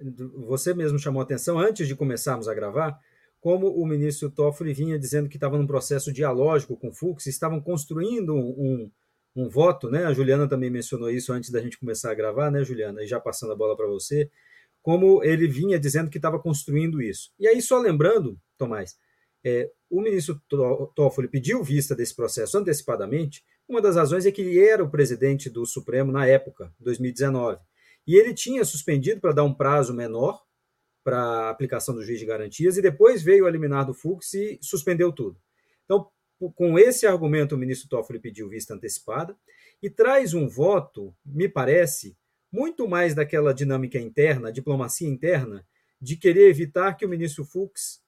você 0.47 0.73
mesmo 0.75 0.99
chamou 0.99 1.23
atenção 1.23 1.59
antes 1.59 1.87
de 1.87 1.95
começarmos 1.95 2.49
a 2.49 2.55
gravar, 2.55 2.99
como 3.43 3.67
o 3.67 3.85
ministro 3.85 4.31
Toffoli 4.31 4.73
vinha 4.73 4.97
dizendo 4.97 5.29
que 5.29 5.37
estava 5.37 5.59
num 5.59 5.67
processo 5.67 6.13
dialógico 6.13 6.77
com 6.77 6.91
o 6.91 6.93
Fux, 6.95 7.27
estavam 7.27 7.61
construindo 7.61 8.37
um, 8.37 8.89
um 9.35 9.49
voto, 9.49 9.91
né? 9.91 10.05
A 10.05 10.13
Juliana 10.13 10.49
também 10.49 10.71
mencionou 10.71 11.11
isso 11.11 11.33
antes 11.33 11.51
da 11.51 11.61
gente 11.61 11.77
começar 11.77 12.13
a 12.13 12.15
gravar, 12.15 12.53
né, 12.53 12.63
Juliana? 12.63 13.03
E 13.03 13.07
já 13.09 13.19
passando 13.19 13.53
a 13.53 13.57
bola 13.57 13.77
para 13.77 13.89
você, 13.89 14.31
como 14.81 15.25
ele 15.25 15.49
vinha 15.49 15.77
dizendo 15.77 16.09
que 16.09 16.19
estava 16.19 16.39
construindo 16.39 17.03
isso. 17.03 17.33
E 17.37 17.49
aí, 17.49 17.61
só 17.61 17.81
lembrando, 17.81 18.39
Tomás, 18.57 18.97
é, 19.45 19.69
o 19.91 20.01
ministro 20.01 20.41
Toffoli 20.95 21.27
pediu 21.27 21.65
vista 21.65 21.97
desse 21.97 22.15
processo 22.15 22.57
antecipadamente. 22.57 23.43
Uma 23.69 23.83
das 23.83 23.97
razões 23.97 24.25
é 24.25 24.31
que 24.31 24.41
ele 24.41 24.61
era 24.61 24.85
o 24.85 24.91
presidente 24.91 25.51
do 25.51 25.67
Supremo 25.67 26.13
na 26.13 26.25
época, 26.29 26.73
2019. 26.79 27.59
E 28.07 28.15
ele 28.15 28.35
tinha 28.35 28.65
suspendido 28.65 29.21
para 29.21 29.33
dar 29.33 29.43
um 29.43 29.53
prazo 29.53 29.93
menor 29.93 30.41
para 31.05 31.21
a 31.21 31.51
aplicação 31.51 31.95
do 31.95 32.03
juiz 32.03 32.19
de 32.19 32.27
garantias, 32.27 32.77
e 32.77 32.83
depois 32.83 33.23
veio 33.23 33.45
o 33.45 33.49
eliminar 33.49 33.87
do 33.87 33.95
Fux 33.95 34.35
e 34.35 34.59
suspendeu 34.63 35.13
tudo. 35.13 35.39
Então, 35.85 36.09
com 36.55 36.79
esse 36.79 37.07
argumento, 37.07 37.55
o 37.55 37.59
ministro 37.59 37.89
Toffoli 37.89 38.19
pediu 38.19 38.49
vista 38.49 38.75
antecipada 38.75 39.37
e 39.83 39.89
traz 39.91 40.35
um 40.35 40.49
voto, 40.49 41.15
me 41.25 41.49
parece, 41.49 42.17
muito 42.51 42.87
mais 42.89 43.15
daquela 43.15 43.55
dinâmica 43.55 43.99
interna, 43.99 44.53
diplomacia 44.53 45.09
interna, 45.09 45.67
de 46.01 46.17
querer 46.17 46.49
evitar 46.49 46.95
que 46.95 47.07
o 47.07 47.09
ministro 47.09 47.45
Fux 47.45 48.03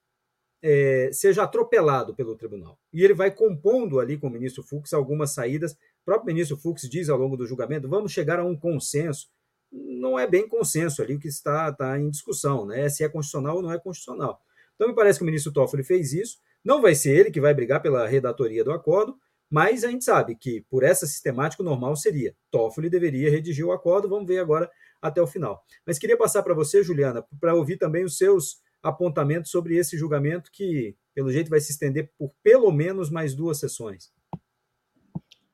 é, 0.62 1.10
seja 1.12 1.42
atropelado 1.42 2.14
pelo 2.14 2.34
tribunal. 2.34 2.78
E 2.92 3.04
ele 3.04 3.14
vai 3.14 3.30
compondo 3.30 4.00
ali 4.00 4.18
com 4.18 4.26
o 4.26 4.30
ministro 4.30 4.62
Fux 4.62 4.92
algumas 4.92 5.30
saídas. 5.30 5.72
O 5.72 6.04
próprio 6.04 6.34
ministro 6.34 6.56
Fux 6.56 6.88
diz 6.88 7.08
ao 7.08 7.18
longo 7.18 7.36
do 7.36 7.46
julgamento: 7.46 7.88
vamos 7.88 8.12
chegar 8.12 8.38
a 8.40 8.44
um 8.44 8.56
consenso. 8.56 9.28
Não 9.74 10.18
é 10.18 10.26
bem 10.26 10.48
consenso 10.48 11.02
ali 11.02 11.16
o 11.16 11.18
que 11.18 11.28
está, 11.28 11.68
está 11.68 11.98
em 11.98 12.08
discussão, 12.08 12.64
né? 12.64 12.88
Se 12.88 13.02
é 13.02 13.08
constitucional 13.08 13.56
ou 13.56 13.62
não 13.62 13.72
é 13.72 13.78
constitucional. 13.78 14.40
Então, 14.74 14.88
me 14.88 14.94
parece 14.94 15.18
que 15.18 15.24
o 15.24 15.26
ministro 15.26 15.52
Toffoli 15.52 15.82
fez 15.82 16.12
isso. 16.12 16.38
Não 16.64 16.80
vai 16.80 16.94
ser 16.94 17.10
ele 17.10 17.30
que 17.30 17.40
vai 17.40 17.52
brigar 17.52 17.82
pela 17.82 18.06
redatoria 18.06 18.64
do 18.64 18.72
acordo, 18.72 19.16
mas 19.50 19.84
a 19.84 19.90
gente 19.90 20.04
sabe 20.04 20.34
que, 20.36 20.62
por 20.70 20.82
essa 20.82 21.06
sistemática, 21.06 21.62
o 21.62 21.66
normal 21.66 21.96
seria. 21.96 22.34
Toffoli 22.50 22.88
deveria 22.88 23.30
redigir 23.30 23.66
o 23.66 23.72
acordo, 23.72 24.08
vamos 24.08 24.26
ver 24.26 24.38
agora 24.38 24.70
até 25.02 25.20
o 25.20 25.26
final. 25.26 25.62
Mas 25.86 25.98
queria 25.98 26.16
passar 26.16 26.42
para 26.42 26.54
você, 26.54 26.82
Juliana, 26.82 27.24
para 27.40 27.54
ouvir 27.54 27.76
também 27.76 28.04
os 28.04 28.16
seus 28.16 28.62
apontamentos 28.82 29.50
sobre 29.50 29.76
esse 29.76 29.96
julgamento 29.96 30.50
que, 30.52 30.96
pelo 31.14 31.32
jeito, 31.32 31.50
vai 31.50 31.60
se 31.60 31.72
estender 31.72 32.10
por 32.16 32.32
pelo 32.42 32.70
menos 32.70 33.10
mais 33.10 33.34
duas 33.34 33.58
sessões. 33.58 34.12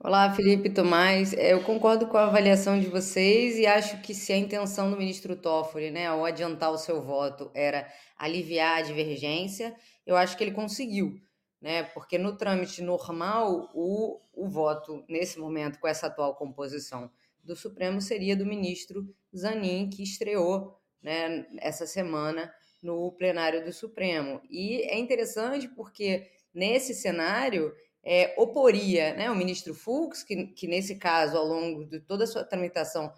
Olá, 0.03 0.33
Felipe 0.33 0.71
Tomás. 0.71 1.35
É, 1.35 1.53
eu 1.53 1.63
concordo 1.63 2.07
com 2.07 2.17
a 2.17 2.25
avaliação 2.25 2.81
de 2.81 2.87
vocês 2.87 3.59
e 3.59 3.67
acho 3.67 4.01
que 4.01 4.15
se 4.15 4.33
a 4.33 4.37
intenção 4.39 4.91
do 4.91 4.97
ministro 4.97 5.37
Toffoli, 5.37 5.91
né, 5.91 6.07
ao 6.07 6.25
adiantar 6.25 6.73
o 6.73 6.79
seu 6.79 7.03
voto, 7.03 7.51
era 7.53 7.87
aliviar 8.17 8.79
a 8.79 8.81
divergência, 8.83 9.77
eu 10.07 10.17
acho 10.17 10.39
que 10.39 10.43
ele 10.43 10.53
conseguiu, 10.53 11.21
né? 11.61 11.83
Porque 11.83 12.17
no 12.17 12.35
trâmite 12.35 12.81
normal, 12.81 13.71
o, 13.75 14.19
o 14.33 14.49
voto, 14.49 15.05
nesse 15.07 15.39
momento, 15.39 15.79
com 15.79 15.87
essa 15.87 16.07
atual 16.07 16.35
composição 16.35 17.11
do 17.45 17.55
Supremo, 17.55 18.01
seria 18.01 18.35
do 18.35 18.47
ministro 18.47 19.07
Zanin, 19.37 19.91
que 19.91 20.03
estreou 20.03 20.81
né, 21.03 21.47
essa 21.59 21.87
semana 21.87 22.51
no 22.83 23.13
plenário 23.13 23.63
do 23.63 23.71
Supremo. 23.71 24.41
E 24.49 24.81
é 24.81 24.99
interessante 24.99 25.69
porque 25.69 26.27
nesse 26.55 26.95
cenário 26.95 27.71
é, 28.05 28.35
oporia 28.37 29.15
né, 29.15 29.31
o 29.31 29.37
ministro 29.37 29.75
Fux, 29.75 30.23
que, 30.23 30.47
que 30.49 30.67
nesse 30.67 30.97
caso, 30.97 31.37
ao 31.37 31.47
longo 31.47 31.85
de 31.85 32.01
toda 32.01 32.25
a 32.25 32.27
sua 32.27 32.45
tramitação, 32.45 33.13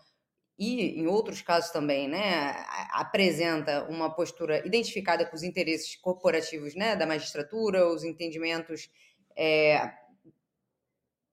e 0.59 1.01
em 1.01 1.07
outros 1.07 1.41
casos 1.43 1.71
também, 1.71 2.09
né, 2.09 2.55
apresenta 2.91 3.85
uma 3.89 4.15
postura 4.15 4.65
identificada 4.67 5.25
com 5.25 5.35
os 5.35 5.43
interesses 5.43 5.97
corporativos 5.97 6.75
né, 6.75 6.95
da 6.95 7.07
magistratura, 7.07 7.89
os 7.89 8.05
entendimentos 8.05 8.91
é, 9.37 9.91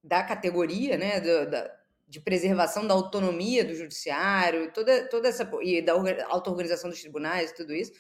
da 0.04 0.24
categoria, 0.24 0.98
né, 0.98 1.20
do, 1.20 1.50
da, 1.50 1.72
de 2.08 2.20
preservação 2.20 2.88
da 2.88 2.94
autonomia 2.94 3.64
do 3.64 3.76
judiciário, 3.76 4.72
toda, 4.74 5.08
toda 5.10 5.28
essa 5.28 5.50
e 5.62 5.82
da 5.82 5.94
auto-organização 6.28 6.90
dos 6.90 7.02
tribunais 7.02 7.52
tudo 7.52 7.76
isso, 7.76 7.92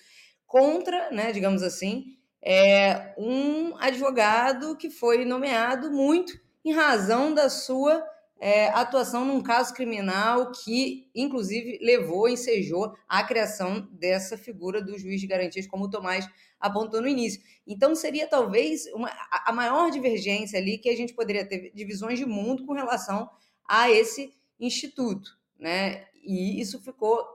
contra, 0.48 1.12
né, 1.12 1.32
digamos 1.32 1.62
assim, 1.62 2.18
é, 2.42 3.14
um 3.18 3.76
advogado 3.78 4.76
que 4.78 4.90
foi 4.90 5.26
nomeado 5.26 5.92
muito 5.92 6.40
em 6.64 6.72
razão 6.72 7.34
da 7.34 7.50
sua 7.50 8.04
é, 8.40 8.70
atuação 8.70 9.26
num 9.26 9.42
caso 9.42 9.74
criminal 9.74 10.52
que, 10.52 11.10
inclusive, 11.14 11.78
levou, 11.82 12.30
ensejou 12.30 12.96
a 13.08 13.24
criação 13.24 13.88
dessa 13.92 14.38
figura 14.38 14.82
do 14.82 14.98
juiz 14.98 15.20
de 15.20 15.28
garantias, 15.28 15.68
como 15.68 15.86
o 15.86 15.90
Tomás 15.90 16.28
apontou 16.60 17.02
no 17.02 17.08
início. 17.08 17.42
Então, 17.68 17.94
seria 17.94 18.28
talvez 18.28 18.86
uma, 18.94 19.12
a 19.32 19.52
maior 19.52 19.92
divergência 19.92 20.58
ali 20.58 20.78
que 20.78 20.90
a 20.90 20.96
gente 20.96 21.14
poderia 21.14 21.46
ter 21.46 21.72
divisões 21.74 22.18
de 22.18 22.26
mundo 22.26 22.66
com 22.66 22.74
relação 22.74 23.30
a 23.68 23.92
esse 23.92 24.34
instituto. 24.60 25.38
Né? 25.58 26.06
E 26.24 26.62
isso 26.62 26.82
ficou 26.82 27.26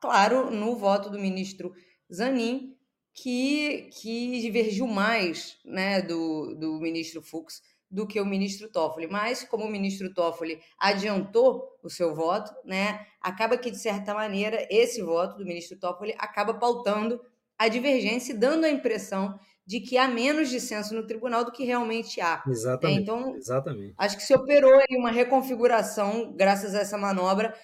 claro 0.00 0.50
no 0.50 0.76
voto 0.76 1.10
do 1.10 1.18
ministro 1.18 1.74
Zanin, 2.12 2.75
que, 3.16 3.88
que 3.92 4.40
divergiu 4.42 4.86
mais 4.86 5.56
né, 5.64 6.02
do, 6.02 6.54
do 6.54 6.78
ministro 6.78 7.22
Fux 7.22 7.62
do 7.90 8.06
que 8.06 8.20
o 8.20 8.26
ministro 8.26 8.68
Toffoli. 8.68 9.06
Mas, 9.06 9.42
como 9.42 9.64
o 9.64 9.70
ministro 9.70 10.12
Toffoli 10.12 10.60
adiantou 10.78 11.78
o 11.82 11.88
seu 11.88 12.14
voto, 12.14 12.54
né, 12.62 13.06
acaba 13.20 13.56
que, 13.56 13.70
de 13.70 13.78
certa 13.78 14.12
maneira, 14.12 14.66
esse 14.70 15.02
voto 15.02 15.38
do 15.38 15.46
ministro 15.46 15.78
Toffoli 15.78 16.14
acaba 16.18 16.52
pautando 16.54 17.18
a 17.58 17.68
divergência 17.68 18.34
e 18.34 18.36
dando 18.36 18.64
a 18.64 18.70
impressão 18.70 19.38
de 19.64 19.80
que 19.80 19.96
há 19.96 20.06
menos 20.06 20.50
dissenso 20.50 20.94
no 20.94 21.06
tribunal 21.06 21.42
do 21.42 21.50
que 21.50 21.64
realmente 21.64 22.20
há. 22.20 22.42
Né. 22.46 22.52
Exatamente. 22.52 23.00
Então, 23.00 23.34
exatamente. 23.34 23.94
acho 23.96 24.16
que 24.18 24.22
se 24.22 24.34
operou 24.34 24.74
aí 24.74 24.96
uma 24.96 25.10
reconfiguração, 25.10 26.34
graças 26.36 26.74
a 26.74 26.80
essa 26.80 26.98
manobra, 26.98 27.54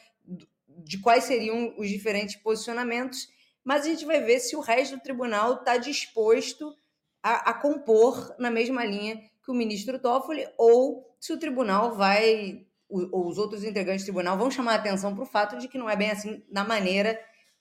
de 0.66 0.99
quais 0.99 1.25
seriam 1.25 1.75
os 1.76 1.90
diferentes 1.90 2.37
posicionamentos 2.37 3.28
mas 3.64 3.85
a 3.85 3.88
gente 3.88 4.04
vai 4.04 4.21
ver 4.21 4.40
se 4.40 4.57
o 4.57 4.61
resto 4.61 4.97
do 4.97 5.02
tribunal 5.02 5.54
está 5.54 5.76
disposto 5.76 6.75
a, 7.23 7.50
a, 7.50 7.54
compor 7.54 8.35
na 8.38 8.50
mesma 8.50 8.85
linha 8.85 9.23
que 9.45 9.50
o 9.50 9.54
ministro 9.54 9.99
Toffoli, 9.99 10.47
ou 10.59 11.07
se 11.21 11.33
o 11.33 11.38
tribunal 11.38 11.95
vai, 11.95 12.66
ou 12.88 13.28
os 13.28 13.38
outros 13.38 13.64
integrantes 13.64 14.04
do 14.04 14.07
tribunal 14.07 14.37
vão 14.37 14.50
chamar 14.50 14.73
a 14.73 14.76
atenção 14.76 15.14
para 15.14 15.23
o 15.23 15.26
fato 15.26 15.59
de 15.59 15.69
que 15.69 15.78
não 15.78 15.88
é 15.88 15.97
bem 15.97 16.11
assim 16.11 16.42
da 16.50 16.64
maneira 16.64 17.19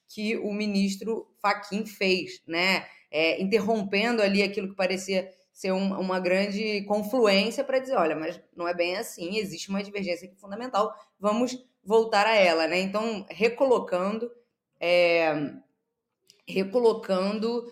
que 0.08 0.38
o 0.38 0.52
ministro 0.52 1.28
Faquim 1.42 1.86
fez, 1.86 2.42
né? 2.46 2.86
É, 3.10 3.42
interrompendo 3.42 4.22
ali 4.22 4.42
aquilo 4.42 4.70
que 4.70 4.76
parecia 4.76 5.30
ser 5.54 5.72
um, 5.72 6.00
uma 6.00 6.20
grande 6.20 6.84
confluência 6.86 7.64
para 7.64 7.80
dizer, 7.80 7.96
olha, 7.96 8.16
mas 8.16 8.40
não 8.56 8.68
é 8.68 8.74
bem 8.74 8.98
assim, 8.98 9.38
existe 9.38 9.70
uma 9.70 9.84
divergência 9.84 10.28
aqui 10.28 10.40
fundamental, 10.40 10.94
vamos 11.20 11.58
voltar 11.84 12.26
a 12.26 12.36
ela, 12.36 12.68
né? 12.68 12.80
Então, 12.80 13.26
recolocando 13.30 14.32
é, 14.80 15.54
recolocando 16.48 17.72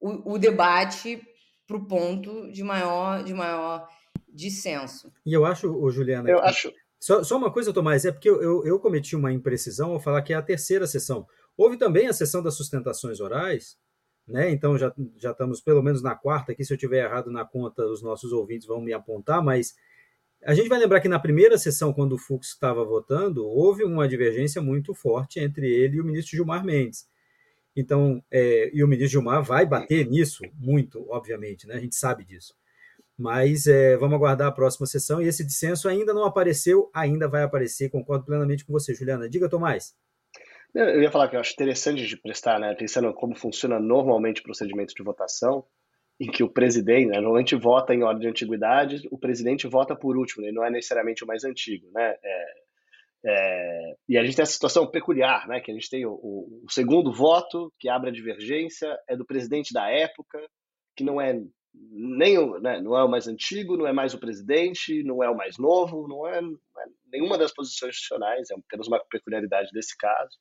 o, 0.00 0.34
o 0.34 0.38
debate 0.38 1.20
para 1.66 1.76
o 1.76 1.86
ponto 1.86 2.50
de 2.52 2.62
maior, 2.62 3.24
de 3.24 3.32
maior 3.32 3.88
dissenso. 4.28 5.12
E 5.24 5.32
eu 5.32 5.44
acho, 5.44 5.72
ô, 5.72 5.90
Juliana. 5.90 6.28
Eu 6.28 6.40
que... 6.40 6.46
acho. 6.46 6.72
Só, 7.00 7.22
só, 7.22 7.36
uma 7.36 7.52
coisa, 7.52 7.72
Tomás, 7.72 8.04
é 8.04 8.12
porque 8.12 8.28
eu, 8.28 8.42
eu, 8.42 8.66
eu, 8.66 8.80
cometi 8.80 9.14
uma 9.14 9.32
imprecisão 9.32 9.92
ao 9.92 10.00
falar 10.00 10.22
que 10.22 10.32
é 10.32 10.36
a 10.36 10.42
terceira 10.42 10.86
sessão. 10.86 11.26
Houve 11.56 11.76
também 11.76 12.06
a 12.06 12.12
sessão 12.12 12.42
das 12.42 12.54
sustentações 12.54 13.20
orais, 13.20 13.76
né? 14.26 14.50
Então 14.50 14.76
já, 14.78 14.92
já 15.16 15.32
estamos 15.32 15.60
pelo 15.60 15.82
menos 15.82 16.02
na 16.02 16.14
quarta 16.14 16.52
aqui. 16.52 16.64
Se 16.64 16.72
eu 16.72 16.78
tiver 16.78 17.04
errado 17.04 17.30
na 17.30 17.44
conta, 17.44 17.84
os 17.86 18.02
nossos 18.02 18.32
ouvintes 18.32 18.66
vão 18.66 18.80
me 18.80 18.92
apontar, 18.92 19.42
mas 19.42 19.74
a 20.44 20.54
gente 20.54 20.68
vai 20.68 20.78
lembrar 20.78 21.00
que 21.00 21.08
na 21.08 21.18
primeira 21.18 21.56
sessão, 21.58 21.92
quando 21.92 22.12
o 22.14 22.18
Fux 22.18 22.48
estava 22.48 22.84
votando, 22.84 23.46
houve 23.46 23.84
uma 23.84 24.08
divergência 24.08 24.60
muito 24.60 24.94
forte 24.94 25.40
entre 25.40 25.70
ele 25.70 25.96
e 25.96 26.00
o 26.00 26.04
ministro 26.04 26.36
Gilmar 26.36 26.64
Mendes. 26.64 27.06
Então, 27.76 28.22
é, 28.30 28.70
e 28.72 28.84
o 28.84 28.88
ministro 28.88 29.20
Gilmar 29.20 29.42
vai 29.42 29.66
bater 29.66 30.06
nisso 30.06 30.44
muito, 30.54 31.04
obviamente, 31.10 31.66
né? 31.66 31.74
a 31.74 31.80
gente 31.80 31.96
sabe 31.96 32.24
disso. 32.24 32.54
Mas 33.16 33.66
é, 33.66 33.96
vamos 33.96 34.16
aguardar 34.16 34.48
a 34.48 34.52
próxima 34.52 34.86
sessão 34.86 35.22
e 35.22 35.26
esse 35.26 35.44
dissenso 35.44 35.88
ainda 35.88 36.12
não 36.12 36.24
apareceu, 36.24 36.90
ainda 36.92 37.28
vai 37.28 37.42
aparecer, 37.42 37.90
concordo 37.90 38.24
plenamente 38.24 38.64
com 38.64 38.72
você, 38.72 38.94
Juliana. 38.94 39.28
Diga, 39.28 39.48
Tomás. 39.48 39.94
Eu 40.74 41.00
ia 41.00 41.10
falar 41.10 41.28
que 41.28 41.36
eu 41.36 41.40
acho 41.40 41.52
interessante 41.52 42.04
de 42.04 42.16
prestar 42.16 42.58
né, 42.58 42.72
atenção 42.72 43.12
como 43.12 43.36
funciona 43.36 43.78
normalmente 43.78 44.40
o 44.40 44.44
procedimento 44.44 44.92
de 44.92 45.02
votação, 45.04 45.64
em 46.18 46.28
que 46.28 46.42
o 46.42 46.48
presidente, 46.48 47.06
né, 47.06 47.20
normalmente 47.20 47.54
vota 47.54 47.94
em 47.94 48.02
ordem 48.02 48.22
de 48.22 48.28
antiguidade, 48.28 49.08
o 49.10 49.18
presidente 49.18 49.68
vota 49.68 49.94
por 49.94 50.16
último, 50.16 50.44
ele 50.44 50.52
não 50.52 50.64
é 50.64 50.70
necessariamente 50.70 51.22
o 51.22 51.26
mais 51.26 51.44
antigo. 51.44 51.88
Né? 51.92 52.16
É, 52.22 52.44
é, 53.26 53.94
e 54.08 54.18
a 54.18 54.24
gente 54.24 54.36
tem 54.36 54.42
essa 54.42 54.52
situação 54.52 54.90
peculiar, 54.90 55.48
né, 55.48 55.60
que 55.60 55.70
a 55.70 55.74
gente 55.74 55.88
tem 55.88 56.04
o, 56.04 56.12
o, 56.12 56.62
o, 56.66 56.70
segundo 56.70 57.10
voto, 57.10 57.72
que 57.78 57.88
abre 57.88 58.10
a 58.10 58.12
divergência, 58.12 58.98
é 59.08 59.16
do 59.16 59.24
presidente 59.24 59.72
da 59.72 59.88
época, 59.90 60.38
que 60.94 61.02
não 61.02 61.18
é 61.20 61.40
nem 61.90 62.38
o, 62.38 62.60
né, 62.60 62.80
não 62.80 62.96
é 62.96 63.02
o 63.02 63.08
mais 63.08 63.26
antigo, 63.26 63.76
não 63.76 63.86
é 63.86 63.92
mais 63.92 64.12
o 64.12 64.20
presidente, 64.20 65.02
não 65.02 65.24
é 65.24 65.30
o 65.30 65.36
mais 65.36 65.56
novo, 65.58 66.06
não 66.06 66.26
é, 66.26 66.40
não 66.40 66.52
é 66.52 66.84
nenhuma 67.12 67.38
das 67.38 67.52
posições 67.52 67.94
institucionais, 67.94 68.50
é 68.50 68.54
apenas 68.54 68.86
uma 68.86 69.02
peculiaridade 69.10 69.70
desse 69.72 69.96
caso. 69.96 70.36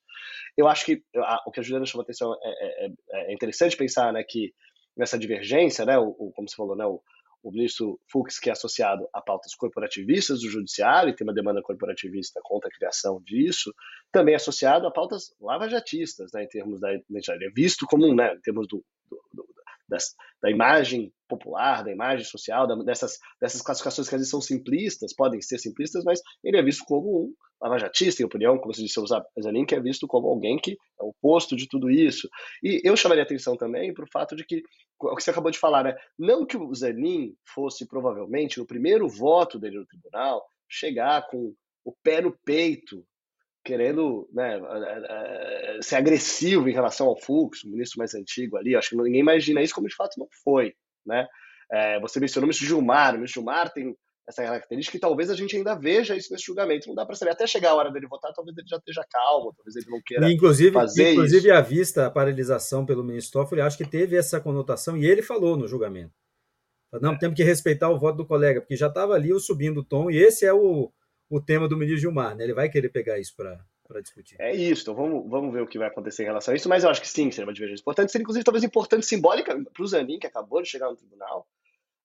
Eu 0.57 0.67
acho 0.67 0.85
que 0.85 1.01
a, 1.15 1.41
o 1.47 1.51
que 1.51 1.61
a 1.61 1.63
Juliana 1.63 1.85
chamou 1.85 2.01
a 2.01 2.03
atenção 2.03 2.33
é, 2.43 2.85
é, 2.85 2.85
é, 2.87 3.31
é 3.31 3.33
interessante 3.33 3.77
pensar 3.77 4.11
né, 4.11 4.23
que 4.27 4.53
nessa 4.95 5.17
divergência, 5.17 5.85
né, 5.85 5.97
o, 5.97 6.31
como 6.35 6.49
você 6.49 6.55
falou, 6.55 6.75
né, 6.75 6.85
o, 6.85 7.01
o 7.43 7.51
ministro 7.51 7.99
Fux, 8.09 8.39
que 8.39 8.49
é 8.49 8.53
associado 8.53 9.07
a 9.13 9.21
pautas 9.21 9.53
corporativistas 9.53 10.39
do 10.39 10.49
judiciário 10.49 11.09
e 11.09 11.15
tem 11.15 11.27
uma 11.27 11.33
demanda 11.33 11.61
corporativista 11.61 12.39
contra 12.41 12.69
a 12.69 12.71
criação 12.73 13.21
disso, 13.21 13.73
também 14.11 14.33
é 14.33 14.37
associado 14.37 14.87
a 14.87 14.91
pautas 14.91 15.35
lavajatistas, 15.41 16.31
né, 16.33 16.45
em 16.45 16.47
termos 16.47 16.79
da 16.79 16.93
ele 16.93 17.45
é 17.45 17.49
visto 17.53 17.85
como, 17.85 18.15
né, 18.15 18.33
em 18.33 18.41
termos 18.41 18.67
do, 18.67 18.83
do, 19.09 19.21
do 19.33 19.45
das, 19.87 20.13
da 20.41 20.49
imagem 20.49 21.11
popular, 21.27 21.83
da 21.83 21.91
imagem 21.91 22.25
social, 22.25 22.67
da, 22.67 22.75
dessas, 22.75 23.17
dessas 23.41 23.61
classificações 23.61 24.07
que 24.07 24.15
às 24.15 24.19
vezes 24.21 24.31
são 24.31 24.41
simplistas, 24.41 25.15
podem 25.15 25.41
ser 25.41 25.57
simplistas, 25.57 26.03
mas 26.03 26.21
ele 26.43 26.57
é 26.57 26.63
visto 26.63 26.83
como 26.85 27.25
um 27.25 27.33
lavajatista, 27.61 28.21
em 28.21 28.25
opinião, 28.25 28.57
como 28.57 28.73
se 28.73 28.83
disse 28.83 28.99
o 28.99 29.05
Zanin, 29.41 29.65
que 29.65 29.75
é 29.75 29.79
visto 29.79 30.05
como 30.05 30.27
alguém 30.27 30.57
que 30.57 30.71
é 30.71 31.03
oposto 31.03 31.55
de 31.55 31.67
tudo 31.67 31.89
isso. 31.89 32.27
E 32.61 32.81
eu 32.83 32.95
chamaria 32.97 33.23
atenção 33.23 33.55
também 33.55 33.93
para 33.93 34.03
o 34.03 34.11
fato 34.11 34.35
de 34.35 34.45
que, 34.45 34.61
o 34.99 35.15
que 35.15 35.23
você 35.23 35.31
acabou 35.31 35.49
de 35.49 35.59
falar, 35.59 35.83
né? 35.83 35.95
não 36.19 36.45
que 36.45 36.57
o 36.57 36.73
Zanin 36.75 37.33
fosse 37.53 37.87
provavelmente, 37.87 38.59
no 38.59 38.67
primeiro 38.67 39.07
voto 39.07 39.57
dele 39.57 39.79
no 39.79 39.85
tribunal, 39.85 40.43
chegar 40.69 41.27
com 41.27 41.53
o 41.85 41.93
pé 42.03 42.21
no 42.21 42.37
peito 42.45 43.05
querendo 43.63 44.27
né, 44.33 44.59
ser 45.81 45.95
agressivo 45.95 46.67
em 46.67 46.73
relação 46.73 47.07
ao 47.07 47.19
Fux, 47.19 47.63
o 47.63 47.69
ministro 47.69 47.99
mais 47.99 48.13
antigo 48.13 48.57
ali. 48.57 48.75
Acho 48.75 48.89
que 48.89 48.97
ninguém 48.97 49.21
imagina 49.21 49.61
isso, 49.61 49.73
como 49.73 49.87
de 49.87 49.95
fato 49.95 50.19
não 50.19 50.27
foi. 50.43 50.73
Né? 51.05 51.27
É, 51.71 51.99
você 51.99 52.19
mencionou 52.19 52.45
o 52.45 52.47
ministro 52.47 52.67
Gilmar. 52.67 53.11
O 53.11 53.17
ministro 53.17 53.41
Gilmar 53.41 53.71
tem 53.71 53.95
essa 54.27 54.43
característica, 54.43 54.95
e 54.95 54.99
talvez 54.99 55.29
a 55.29 55.35
gente 55.35 55.55
ainda 55.55 55.75
veja 55.75 56.15
isso 56.15 56.31
nesse 56.31 56.45
julgamento. 56.45 56.87
Não 56.87 56.95
dá 56.95 57.05
para 57.05 57.15
saber. 57.15 57.31
Até 57.31 57.45
chegar 57.45 57.71
a 57.71 57.75
hora 57.75 57.91
dele 57.91 58.07
votar, 58.07 58.31
talvez 58.33 58.57
ele 58.57 58.67
já 58.67 58.77
esteja 58.77 59.05
calmo, 59.09 59.53
talvez 59.53 59.75
ele 59.75 59.89
não 59.89 60.01
queira 60.01 60.29
e 60.29 60.33
inclusive, 60.33 60.71
fazer 60.71 61.11
inclusive 61.11 61.47
isso. 61.47 61.57
a 61.57 61.61
vista, 61.61 62.05
a 62.05 62.11
paralisação 62.11 62.85
pelo 62.85 63.03
ministro 63.03 63.41
Toffoli, 63.41 63.61
acho 63.61 63.77
que 63.77 63.85
teve 63.85 64.15
essa 64.15 64.39
conotação, 64.39 64.97
e 64.97 65.05
ele 65.05 65.21
falou 65.21 65.57
no 65.57 65.67
julgamento. 65.67 66.13
Não, 67.01 67.17
temos 67.17 67.35
que 67.35 67.43
respeitar 67.43 67.89
o 67.89 67.99
voto 67.99 68.17
do 68.17 68.25
colega, 68.25 68.61
porque 68.61 68.75
já 68.75 68.87
estava 68.87 69.13
ali 69.13 69.33
o 69.33 69.39
subindo 69.39 69.79
o 69.79 69.83
tom, 69.83 70.11
e 70.11 70.17
esse 70.17 70.45
é 70.45 70.53
o, 70.53 70.91
o 71.35 71.41
tema 71.41 71.67
do 71.67 71.75
ministro 71.75 72.01
Gilmar, 72.01 72.35
né? 72.35 72.43
Ele 72.43 72.53
vai 72.53 72.69
querer 72.69 72.89
pegar 72.89 73.17
isso 73.17 73.33
para 73.35 74.01
discutir. 74.01 74.35
É 74.39 74.55
isso, 74.55 74.83
então 74.83 74.93
vamos, 74.93 75.27
vamos 75.27 75.51
ver 75.51 75.63
o 75.63 75.67
que 75.67 75.79
vai 75.79 75.87
acontecer 75.87 76.21
em 76.21 76.27
relação 76.27 76.53
a 76.53 76.55
isso, 76.55 76.69
mas 76.69 76.83
eu 76.83 76.91
acho 76.91 77.01
que 77.01 77.07
sim, 77.07 77.31
seria 77.31 77.47
uma 77.47 77.53
divergência 77.53 77.81
importante, 77.81 78.11
seria 78.11 78.21
inclusive 78.21 78.43
talvez 78.43 78.63
importante 78.63 79.05
simbólica 79.05 79.59
para 79.73 79.83
o 79.83 79.87
Zanin, 79.87 80.19
que 80.19 80.27
acabou 80.27 80.61
de 80.61 80.69
chegar 80.69 80.89
no 80.89 80.95
tribunal, 80.95 81.47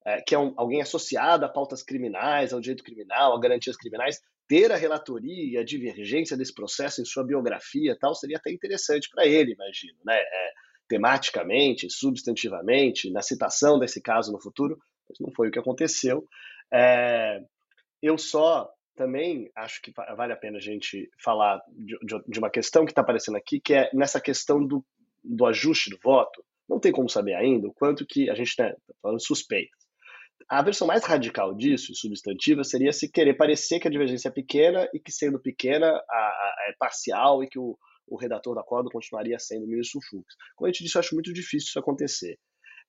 é, 0.07 0.23
que 0.23 0.35
é 0.35 0.39
um, 0.39 0.55
alguém 0.57 0.81
associado 0.81 1.45
a 1.45 1.49
pautas 1.49 1.83
criminais, 1.83 2.55
ao 2.55 2.61
direito 2.61 2.83
criminal, 2.83 3.35
a 3.35 3.41
garantias 3.41 3.77
criminais, 3.77 4.19
ter 4.49 4.73
a 4.73 4.77
relatoria 4.77 5.45
e 5.45 5.59
a 5.59 5.65
divergência 5.65 6.35
desse 6.35 6.55
processo 6.55 7.03
em 7.03 7.05
sua 7.05 7.23
biografia 7.23 7.99
tal, 8.01 8.15
seria 8.15 8.39
até 8.39 8.51
interessante 8.51 9.11
para 9.11 9.27
ele, 9.27 9.53
imagino, 9.53 9.99
né? 10.07 10.17
É, 10.19 10.53
tematicamente, 10.89 11.91
substantivamente, 11.91 13.11
na 13.11 13.21
citação 13.21 13.79
desse 13.79 14.01
caso 14.01 14.33
no 14.33 14.41
futuro, 14.41 14.79
mas 15.07 15.19
não 15.21 15.31
foi 15.33 15.49
o 15.49 15.51
que 15.51 15.59
aconteceu. 15.59 16.27
É, 16.73 17.43
eu 18.03 18.17
só 18.17 18.71
também 18.99 19.51
acho 19.57 19.81
que 19.81 19.93
vale 20.17 20.33
a 20.33 20.37
pena 20.37 20.59
a 20.59 20.61
gente 20.61 21.09
falar 21.23 21.63
de, 21.71 21.97
de, 22.03 22.23
de 22.29 22.39
uma 22.39 22.51
questão 22.51 22.85
que 22.85 22.91
está 22.91 23.01
aparecendo 23.01 23.37
aqui, 23.37 23.61
que 23.61 23.73
é 23.73 23.89
nessa 23.95 24.21
questão 24.21 24.65
do, 24.65 24.85
do 25.25 25.47
ajuste 25.47 25.89
do 25.89 25.99
voto. 26.03 26.45
Não 26.69 26.79
tem 26.79 26.93
como 26.93 27.09
saber 27.09 27.35
ainda 27.35 27.69
o 27.69 27.73
quanto 27.73 28.05
que 28.07 28.29
a 28.29 28.35
gente 28.35 28.49
está 28.49 28.65
né, 28.65 28.75
falando 29.01 29.25
suspeitas. 29.25 29.79
A 30.49 30.63
versão 30.63 30.87
mais 30.87 31.05
radical 31.05 31.55
disso, 31.55 31.95
substantiva, 31.95 32.65
seria 32.65 32.93
se 32.93 33.11
querer 33.11 33.35
parecer 33.35 33.81
que 33.81 33.89
a 33.89 33.91
divergência 33.91 34.29
é 34.29 34.33
pequena 34.33 34.89
e 34.93 35.01
que, 35.01 35.13
sendo 35.13 35.41
pequena, 35.41 35.89
a, 35.89 36.17
a, 36.17 36.57
é 36.69 36.75
parcial 36.79 37.43
e 37.43 37.49
que 37.49 37.59
o, 37.59 37.77
o 38.07 38.17
redator 38.17 38.55
da 38.55 38.61
acordo 38.61 38.91
continuaria 38.91 39.39
sendo 39.39 39.65
o 39.65 39.69
ministro 39.69 40.01
Fux. 40.09 40.35
Como 40.57 40.67
a 40.67 40.73
gente 40.73 40.85
disse, 40.85 40.97
eu 40.97 41.01
acho 41.01 41.15
muito 41.15 41.33
difícil 41.33 41.69
isso 41.69 41.79
acontecer. 41.79 42.39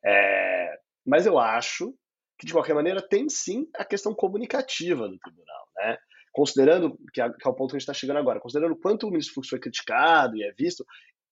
É, 0.05 0.77
mas 1.05 1.25
eu 1.25 1.37
acho 1.37 1.93
que, 2.39 2.45
de 2.45 2.53
qualquer 2.53 2.73
maneira, 2.73 3.01
tem 3.01 3.27
sim 3.27 3.67
a 3.75 3.83
questão 3.83 4.15
comunicativa 4.15 5.07
do 5.07 5.19
tribunal. 5.19 5.67
Né? 5.75 5.97
Considerando, 6.31 6.97
que 7.13 7.21
é, 7.21 7.29
que 7.29 7.47
é 7.47 7.49
o 7.49 7.53
ponto 7.53 7.71
que 7.71 7.75
a 7.75 7.79
gente 7.79 7.89
está 7.89 7.93
chegando 7.93 8.17
agora, 8.17 8.39
considerando 8.39 8.71
o 8.73 8.79
quanto 8.79 9.07
o 9.07 9.11
ministro 9.11 9.35
Fux 9.35 9.49
foi 9.49 9.59
criticado 9.59 10.37
e 10.37 10.43
é 10.43 10.53
visto, 10.57 10.85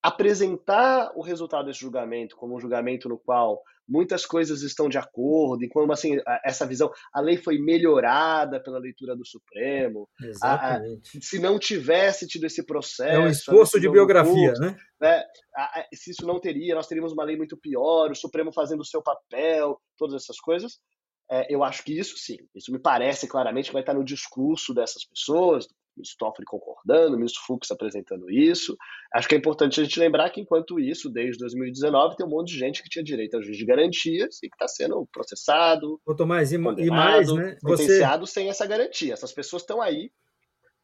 apresentar 0.03 1.11
o 1.15 1.21
resultado 1.21 1.65
desse 1.65 1.79
julgamento 1.79 2.35
como 2.35 2.55
um 2.55 2.59
julgamento 2.59 3.07
no 3.07 3.17
qual 3.17 3.61
muitas 3.87 4.25
coisas 4.25 4.61
estão 4.61 4.89
de 4.89 4.97
acordo, 4.97 5.63
e 5.63 5.69
como 5.69 5.91
assim, 5.93 6.17
essa 6.43 6.65
visão, 6.65 6.91
a 7.13 7.21
lei 7.21 7.37
foi 7.37 7.57
melhorada 7.57 8.61
pela 8.61 8.79
leitura 8.79 9.15
do 9.15 9.25
Supremo. 9.25 10.09
Exatamente. 10.21 11.17
A, 11.17 11.21
se 11.21 11.39
não 11.39 11.57
tivesse 11.57 12.27
tido 12.27 12.45
esse 12.45 12.65
processo. 12.65 13.15
É 13.15 13.19
um 13.19 13.29
esforço 13.29 13.79
de 13.79 13.89
biografia, 13.89 14.49
curso, 14.49 14.61
né? 14.61 14.77
né? 14.99 15.23
A, 15.55 15.85
se 15.93 16.11
isso 16.11 16.27
não 16.27 16.39
teria, 16.39 16.75
nós 16.75 16.87
teríamos 16.87 17.13
uma 17.13 17.23
lei 17.23 17.37
muito 17.37 17.55
pior, 17.55 18.11
o 18.11 18.15
Supremo 18.15 18.51
fazendo 18.51 18.81
o 18.81 18.85
seu 18.85 19.01
papel, 19.01 19.79
todas 19.97 20.21
essas 20.21 20.37
coisas. 20.39 20.79
É, 21.29 21.53
eu 21.53 21.63
acho 21.63 21.83
que 21.83 21.97
isso 21.97 22.17
sim, 22.17 22.37
isso 22.55 22.71
me 22.71 22.79
parece 22.79 23.27
claramente 23.27 23.67
que 23.67 23.73
vai 23.73 23.81
estar 23.81 23.93
no 23.93 24.03
discurso 24.03 24.73
dessas 24.73 25.03
pessoas, 25.05 25.67
do 25.67 25.73
ministro 25.97 26.17
Toffoli 26.19 26.45
concordando, 26.45 27.15
o 27.15 27.17
ministro 27.17 27.41
Fux 27.45 27.69
apresentando 27.69 28.29
isso. 28.29 28.77
Acho 29.13 29.27
que 29.27 29.35
é 29.35 29.37
importante 29.37 29.81
a 29.81 29.83
gente 29.83 29.99
lembrar 29.99 30.29
que, 30.29 30.39
enquanto 30.39 30.79
isso, 30.79 31.09
desde 31.09 31.39
2019, 31.39 32.15
tem 32.15 32.25
um 32.25 32.29
monte 32.29 32.53
de 32.53 32.59
gente 32.59 32.81
que 32.81 32.89
tinha 32.89 33.03
direito 33.03 33.35
a 33.35 33.41
juiz 33.41 33.57
de 33.57 33.65
garantias 33.65 34.37
e 34.41 34.49
que 34.49 34.55
está 34.55 34.67
sendo 34.67 35.05
processado, 35.11 35.99
Ô, 36.05 36.15
Tomás, 36.15 36.51
e, 36.51 36.55
e 36.55 36.89
mais, 36.89 37.33
né? 37.33 37.57
sentenciado 37.59 38.25
Você... 38.25 38.33
sem 38.33 38.49
essa 38.49 38.65
garantia. 38.65 39.13
Essas 39.13 39.33
pessoas 39.33 39.63
estão 39.63 39.81
aí 39.81 40.11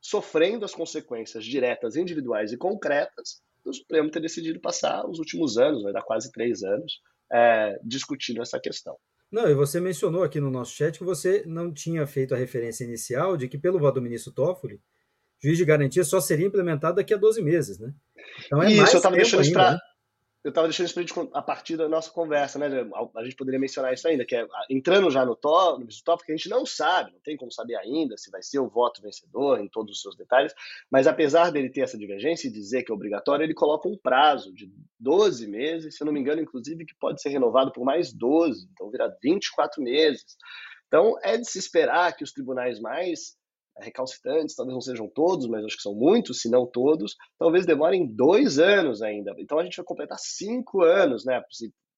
sofrendo 0.02 0.66
as 0.66 0.76
consequências 0.76 1.46
diretas, 1.46 1.96
individuais 1.96 2.52
e 2.52 2.58
concretas 2.58 3.42
do 3.64 3.74
Supremo 3.74 4.12
ter 4.12 4.20
decidido 4.20 4.60
passar 4.60 5.08
os 5.10 5.20
últimos 5.20 5.58
anos, 5.58 5.84
vai 5.84 5.94
dar 5.94 6.02
quase 6.02 6.30
três 6.32 6.62
anos, 6.64 7.00
é, 7.32 7.80
discutindo 7.84 8.42
essa 8.42 8.60
questão. 8.60 8.98
Não, 9.34 9.50
e 9.50 9.56
você 9.56 9.80
mencionou 9.82 10.22
aqui 10.22 10.40
no 10.40 10.52
nosso 10.52 10.76
chat 10.76 11.00
que 11.00 11.04
você 11.04 11.44
não 11.48 11.74
tinha 11.74 12.06
feito 12.06 12.36
a 12.36 12.38
referência 12.38 12.84
inicial 12.84 13.36
de 13.36 13.48
que, 13.48 13.58
pelo 13.58 13.80
voto 13.80 13.96
do 13.96 14.02
ministro 14.04 14.32
Toffoli, 14.32 14.80
juiz 15.42 15.58
de 15.58 15.66
garantia 15.66 16.04
só 16.04 16.22
seria 16.22 16.46
implementado 16.46 16.98
daqui 16.98 17.16
a 17.16 17.18
12 17.18 17.42
meses, 17.42 17.80
né? 17.80 17.92
Então 18.46 18.62
é 18.62 18.68
isso, 18.68 18.78
mais 18.78 18.94
eu 18.94 18.98
estava 18.98 19.16
deixando 19.16 19.42
isso 19.42 19.52
para. 19.52 19.72
Né? 19.72 19.80
Eu 20.44 20.50
estava 20.50 20.68
deixando 20.68 20.88
isso 20.88 21.14
para 21.14 21.40
a 21.40 21.42
partir 21.42 21.78
da 21.78 21.88
nossa 21.88 22.12
conversa, 22.12 22.60
né? 22.60 22.68
A 23.16 23.24
gente 23.24 23.36
poderia 23.36 23.60
mencionar 23.60 23.94
isso 23.94 24.06
ainda, 24.08 24.26
que 24.26 24.36
é 24.36 24.46
entrando 24.70 25.10
já 25.10 25.26
no 25.26 25.38
top, 25.38 25.82
no 25.82 25.88
que 26.18 26.32
a 26.32 26.36
gente 26.36 26.50
não 26.50 26.66
sabe, 26.66 27.14
não 27.14 27.20
tem 27.22 27.38
como 27.38 27.52
saber 27.52 27.76
ainda 27.78 28.18
se 28.18 28.30
vai 28.30 28.44
ser 28.44 28.60
o 28.60 28.68
voto 28.68 29.02
vencedor 29.02 29.62
em 29.62 29.70
todos 29.70 29.96
os 29.96 30.02
seus 30.02 30.18
detalhes, 30.18 30.54
mas 30.92 31.08
apesar 31.08 31.50
dele 31.50 31.70
ter 31.70 31.82
essa 31.82 31.98
divergência 31.98 32.48
e 32.48 32.52
dizer 32.52 32.84
que 32.84 32.92
é 32.92 32.96
obrigatório, 32.96 33.44
ele 33.44 33.54
coloca 33.54 33.88
um 33.88 33.98
prazo 33.98 34.54
de 34.54 34.70
12 35.00 35.48
meses, 35.48 35.96
se 35.96 36.04
eu 36.04 36.06
não 36.06 36.14
me 36.14 36.20
engano, 36.20 36.42
inclusive, 36.42 36.86
que 36.86 36.96
pode 37.00 37.22
ser 37.22 37.30
renovado 37.30 37.72
por 37.72 37.86
mais 37.86 38.12
12, 38.12 38.68
então 38.74 38.92
vira 38.92 39.16
24 39.24 39.82
meses. 39.82 40.36
Então 40.88 41.18
é 41.24 41.38
de 41.38 41.50
se 41.50 41.58
esperar 41.58 42.16
que 42.16 42.24
os 42.24 42.34
tribunais 42.34 42.80
mais 42.80 43.38
recalcitrantes, 43.78 44.56
talvez 44.56 44.74
não 44.74 44.82
sejam 44.82 45.08
todos, 45.08 45.48
mas 45.48 45.66
acho 45.66 45.78
que 45.78 45.82
são 45.82 45.96
muitos, 45.96 46.42
se 46.42 46.50
não 46.50 46.66
todos, 46.66 47.16
talvez 47.38 47.66
demorem 47.66 48.08
dois 48.08 48.60
anos 48.60 49.02
ainda. 49.02 49.34
Então 49.38 49.60
a 49.60 49.64
gente 49.64 49.78
vai 49.78 49.86
completar 49.86 50.18
cinco 50.20 50.82
anos, 50.82 51.26
né? 51.26 51.42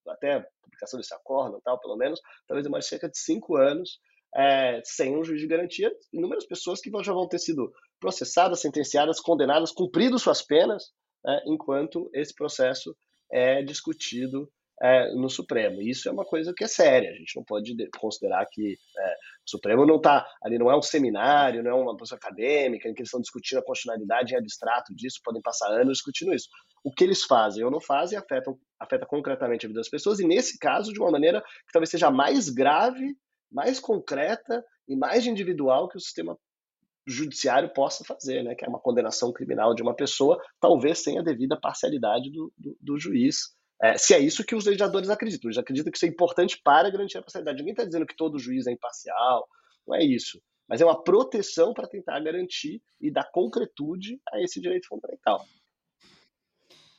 Até 0.08 0.36
a 0.36 0.46
publicação 0.62 1.00
desse 1.00 1.14
acordo, 1.14 1.62
tal, 1.64 1.80
pelo 1.80 1.98
menos, 1.98 2.20
talvez 2.48 2.64
demore 2.64 2.84
cerca 2.84 3.10
de 3.10 3.18
cinco 3.18 3.56
anos 3.56 4.00
é, 4.36 4.82
sem 4.84 5.18
um 5.18 5.24
juiz 5.24 5.42
de 5.42 5.48
garantia. 5.48 5.92
Inúmeras 6.14 6.46
pessoas 6.46 6.82
que 6.82 6.92
já 7.04 7.14
vão 7.14 7.28
ter 7.28 7.40
sido 7.40 7.72
processadas, 8.00 8.60
sentenciadas, 8.62 9.20
condenadas, 9.20 9.72
cumprido 9.72 10.20
suas 10.20 10.42
penas, 10.42 10.92
né, 11.24 11.42
enquanto 11.46 12.10
esse 12.14 12.34
processo 12.36 12.96
é 13.32 13.64
discutido 13.64 14.52
é, 14.82 15.14
no 15.14 15.30
Supremo. 15.30 15.82
Isso 15.82 16.10
é 16.10 16.12
uma 16.12 16.26
coisa 16.26 16.54
que 16.56 16.64
é 16.64 16.68
séria. 16.68 17.12
A 17.12 17.16
gente 17.16 17.36
não 17.36 17.44
pode 17.44 17.76
considerar 17.98 18.46
que 18.52 18.78
é, 18.98 19.14
o 19.46 19.50
Supremo 19.50 19.86
não 19.86 19.98
está 19.98 20.28
ali, 20.44 20.58
não 20.58 20.70
é 20.70 20.78
um 20.78 20.82
seminário, 20.82 21.64
não 21.64 21.72
é 21.72 21.74
uma 21.74 21.98
pessoa 21.98 22.18
acadêmica 22.18 22.90
em 22.90 22.94
que 22.94 23.02
eles 23.02 23.08
estão 23.08 23.22
discutindo 23.22 23.60
a 23.60 23.64
constitucionalidade 23.64 24.34
em 24.34 24.38
abstrato 24.38 24.94
disso, 24.94 25.22
podem 25.24 25.42
passar 25.42 25.70
anos 25.70 25.98
discutindo 25.98 26.34
isso. 26.34 26.50
O 26.84 26.92
que 26.92 27.04
eles 27.04 27.24
fazem 27.24 27.64
ou 27.64 27.72
não 27.72 27.80
fazem 27.80 28.18
afeta, 28.18 28.54
afeta 28.80 29.06
concretamente 29.06 29.66
a 29.66 29.70
vida 29.70 29.80
das 29.80 29.90
pessoas, 29.90 30.20
e 30.20 30.28
nesse 30.28 30.58
caso, 30.60 30.92
de 30.92 31.00
uma 31.00 31.12
maneira 31.12 31.42
que 31.42 31.72
talvez 31.72 31.90
seja 31.90 32.12
mais 32.12 32.50
grave, 32.50 33.16
mais 33.52 33.80
concreta 33.80 34.64
e 34.88 34.96
mais 34.96 35.26
individual 35.26 35.88
que 35.88 35.98
o 35.98 36.02
sistema 36.02 36.38
judiciário 37.08 37.72
possa 37.72 38.04
fazer, 38.04 38.44
né, 38.44 38.56
que 38.56 38.66
é 38.66 38.68
uma 38.68 38.80
condenação 38.80 39.32
criminal 39.32 39.76
de 39.76 39.84
uma 39.84 39.96
pessoa, 39.96 40.42
talvez 40.60 41.04
sem 41.04 41.20
a 41.20 41.22
devida 41.22 41.60
parcialidade 41.60 42.32
do, 42.32 42.52
do, 42.58 42.76
do 42.82 43.00
juiz 43.00 43.56
é, 43.82 43.98
se 43.98 44.14
é 44.14 44.20
isso 44.20 44.44
que 44.44 44.56
os 44.56 44.66
legisladores 44.66 45.10
acreditam. 45.10 45.50
Eles 45.50 45.58
acreditam 45.58 45.92
que 45.92 45.98
isso 45.98 46.06
é 46.06 46.10
importante 46.10 46.60
para 46.64 46.90
garantir 46.90 47.18
a 47.18 47.22
parcialidade. 47.22 47.58
Ninguém 47.58 47.74
está 47.74 47.84
dizendo 47.84 48.06
que 48.06 48.16
todo 48.16 48.40
juiz 48.40 48.68
é 48.68 48.72
imparcial, 48.72 49.48
não 49.88 49.96
é 49.96 50.04
isso. 50.04 50.42
Mas 50.68 50.82
é 50.82 50.86
uma 50.86 51.04
proteção 51.04 51.74
para 51.74 51.88
tentar 51.88 52.20
garantir 52.22 52.82
e 53.00 53.12
dar 53.12 53.30
concretude 53.32 54.20
a 54.32 54.42
esse 54.42 54.60
direito 54.60 54.88
fundamental. 54.88 55.46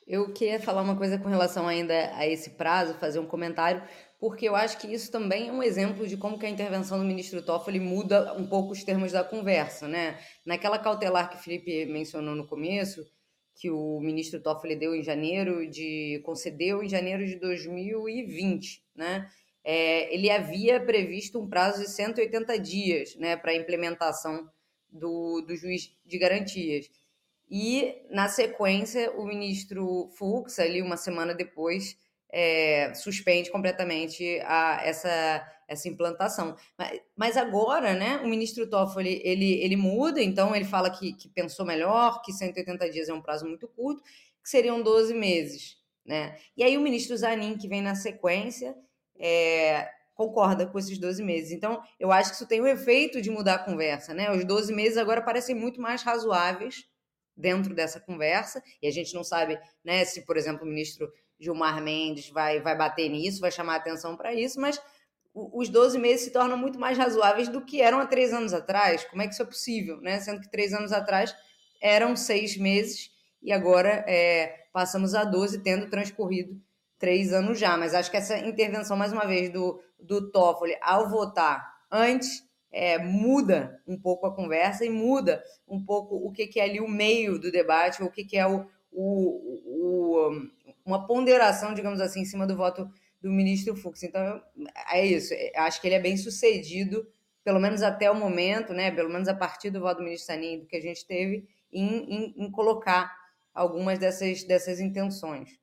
Eu 0.06 0.32
queria 0.32 0.60
falar 0.60 0.82
uma 0.82 0.96
coisa 0.96 1.18
com 1.18 1.28
relação 1.28 1.66
ainda 1.66 1.92
a 2.14 2.24
esse 2.24 2.50
prazo, 2.50 2.94
fazer 2.94 3.18
um 3.18 3.26
comentário, 3.26 3.82
porque 4.20 4.48
eu 4.48 4.54
acho 4.54 4.78
que 4.78 4.86
isso 4.86 5.10
também 5.10 5.48
é 5.48 5.52
um 5.52 5.62
exemplo 5.62 6.06
de 6.06 6.16
como 6.16 6.38
que 6.38 6.46
a 6.46 6.48
intervenção 6.48 6.96
do 6.96 7.04
ministro 7.04 7.42
Toffoli 7.42 7.80
muda 7.80 8.32
um 8.34 8.46
pouco 8.46 8.72
os 8.72 8.84
termos 8.84 9.10
da 9.10 9.24
conversa, 9.24 9.88
né? 9.88 10.20
Naquela 10.44 10.78
cautelar 10.78 11.28
que 11.28 11.36
o 11.36 11.40
Felipe 11.40 11.86
mencionou 11.86 12.36
no 12.36 12.46
começo, 12.46 13.04
que 13.56 13.70
o 13.70 13.98
ministro 14.00 14.40
Toffoli 14.40 14.76
deu 14.76 14.94
em 14.94 15.02
janeiro 15.02 15.68
de 15.68 16.20
concedeu 16.24 16.82
em 16.82 16.88
janeiro 16.88 17.26
de 17.26 17.36
2020, 17.36 18.82
né? 18.94 19.28
É, 19.64 20.14
ele 20.14 20.30
havia 20.30 20.78
previsto 20.78 21.40
um 21.40 21.48
prazo 21.48 21.82
de 21.82 21.90
180 21.90 22.56
dias, 22.60 23.16
né, 23.16 23.36
para 23.36 23.52
implementação 23.52 24.48
do, 24.88 25.40
do 25.40 25.56
juiz 25.56 25.90
de 26.04 26.18
garantias. 26.18 26.88
E 27.50 27.96
na 28.10 28.28
sequência 28.28 29.10
o 29.12 29.24
ministro 29.24 30.08
Fux 30.16 30.58
ali 30.60 30.80
uma 30.80 30.96
semana 30.96 31.34
depois 31.34 31.96
é, 32.30 32.92
suspende 32.94 33.50
completamente 33.50 34.40
a, 34.44 34.82
essa, 34.84 35.44
essa 35.68 35.88
implantação. 35.88 36.56
Mas, 36.78 37.00
mas, 37.16 37.36
agora, 37.36 37.94
né, 37.94 38.18
o 38.18 38.28
ministro 38.28 38.68
Toffoli, 38.68 39.20
ele, 39.24 39.54
ele 39.62 39.76
muda, 39.76 40.22
então 40.22 40.54
ele 40.54 40.64
fala 40.64 40.90
que, 40.90 41.12
que 41.14 41.28
pensou 41.28 41.66
melhor, 41.66 42.22
que 42.22 42.32
180 42.32 42.90
dias 42.90 43.08
é 43.08 43.12
um 43.12 43.22
prazo 43.22 43.46
muito 43.46 43.66
curto, 43.68 44.02
que 44.02 44.48
seriam 44.48 44.82
12 44.82 45.14
meses. 45.14 45.76
Né? 46.04 46.36
E 46.56 46.62
aí 46.62 46.76
o 46.76 46.80
ministro 46.80 47.16
Zanin, 47.16 47.56
que 47.56 47.68
vem 47.68 47.82
na 47.82 47.94
sequência, 47.94 48.76
é, 49.18 49.88
concorda 50.14 50.66
com 50.66 50.78
esses 50.78 50.98
12 50.98 51.22
meses. 51.22 51.52
Então, 51.52 51.82
eu 51.98 52.12
acho 52.12 52.30
que 52.30 52.36
isso 52.36 52.46
tem 52.46 52.60
o 52.60 52.66
efeito 52.66 53.20
de 53.20 53.30
mudar 53.30 53.54
a 53.54 53.58
conversa. 53.58 54.14
Né? 54.14 54.30
Os 54.30 54.44
12 54.44 54.72
meses 54.72 54.96
agora 54.96 55.20
parecem 55.20 55.54
muito 55.54 55.80
mais 55.80 56.02
razoáveis 56.02 56.88
dentro 57.36 57.74
dessa 57.74 58.00
conversa, 58.00 58.62
e 58.80 58.88
a 58.88 58.90
gente 58.90 59.12
não 59.14 59.22
sabe 59.22 59.60
né, 59.84 60.06
se, 60.06 60.24
por 60.24 60.38
exemplo, 60.38 60.64
o 60.64 60.66
ministro 60.66 61.12
Gilmar 61.38 61.82
Mendes 61.82 62.30
vai, 62.30 62.60
vai 62.62 62.74
bater 62.74 63.10
nisso, 63.10 63.42
vai 63.42 63.50
chamar 63.50 63.76
atenção 63.76 64.16
para 64.16 64.32
isso, 64.32 64.58
mas 64.58 64.80
os 65.36 65.68
12 65.68 65.98
meses 65.98 66.24
se 66.24 66.30
tornam 66.30 66.56
muito 66.56 66.80
mais 66.80 66.96
razoáveis 66.96 67.48
do 67.48 67.60
que 67.60 67.82
eram 67.82 68.00
há 68.00 68.06
três 68.06 68.32
anos 68.32 68.54
atrás. 68.54 69.04
Como 69.04 69.20
é 69.20 69.26
que 69.26 69.34
isso 69.34 69.42
é 69.42 69.46
possível? 69.46 70.00
Né? 70.00 70.18
Sendo 70.18 70.40
que 70.40 70.50
três 70.50 70.72
anos 70.72 70.92
atrás 70.92 71.36
eram 71.80 72.16
seis 72.16 72.56
meses 72.56 73.10
e 73.42 73.52
agora 73.52 74.02
é, 74.08 74.66
passamos 74.72 75.14
a 75.14 75.24
12, 75.24 75.62
tendo 75.62 75.90
transcorrido 75.90 76.58
três 76.98 77.34
anos 77.34 77.58
já. 77.58 77.76
Mas 77.76 77.92
acho 77.92 78.10
que 78.10 78.16
essa 78.16 78.38
intervenção, 78.38 78.96
mais 78.96 79.12
uma 79.12 79.26
vez, 79.26 79.52
do, 79.52 79.78
do 80.00 80.30
Toffoli 80.30 80.74
ao 80.80 81.10
votar 81.10 81.62
antes 81.92 82.42
é, 82.72 82.98
muda 82.98 83.78
um 83.86 84.00
pouco 84.00 84.26
a 84.26 84.34
conversa 84.34 84.86
e 84.86 84.90
muda 84.90 85.42
um 85.68 85.84
pouco 85.84 86.16
o 86.16 86.32
que, 86.32 86.46
que 86.46 86.58
é 86.58 86.64
ali 86.64 86.80
o 86.80 86.88
meio 86.88 87.38
do 87.38 87.52
debate, 87.52 88.02
o 88.02 88.10
que, 88.10 88.24
que 88.24 88.38
é 88.38 88.46
o, 88.46 88.66
o, 88.90 89.10
o, 89.66 90.30
uma 90.84 91.06
ponderação, 91.06 91.74
digamos 91.74 92.00
assim, 92.00 92.22
em 92.22 92.24
cima 92.24 92.46
do 92.46 92.56
voto 92.56 92.90
do 93.26 93.32
ministro 93.32 93.74
Fux. 93.74 94.04
Então, 94.04 94.40
é 94.92 95.04
isso. 95.04 95.34
É, 95.34 95.50
acho 95.56 95.80
que 95.80 95.88
ele 95.88 95.96
é 95.96 96.00
bem 96.00 96.16
sucedido, 96.16 97.04
pelo 97.42 97.58
menos 97.58 97.82
até 97.82 98.08
o 98.08 98.14
momento, 98.14 98.72
né? 98.72 98.92
Pelo 98.92 99.10
menos 99.10 99.26
a 99.26 99.34
partir 99.34 99.70
do 99.70 99.80
voto 99.80 99.98
do 99.98 100.04
ministro 100.04 100.26
Sanin 100.26 100.64
que 100.64 100.76
a 100.76 100.80
gente 100.80 101.04
teve, 101.04 101.48
em, 101.72 101.86
em, 101.86 102.34
em 102.36 102.50
colocar 102.52 103.12
algumas 103.52 103.98
dessas, 103.98 104.44
dessas 104.44 104.78
intenções. 104.78 105.58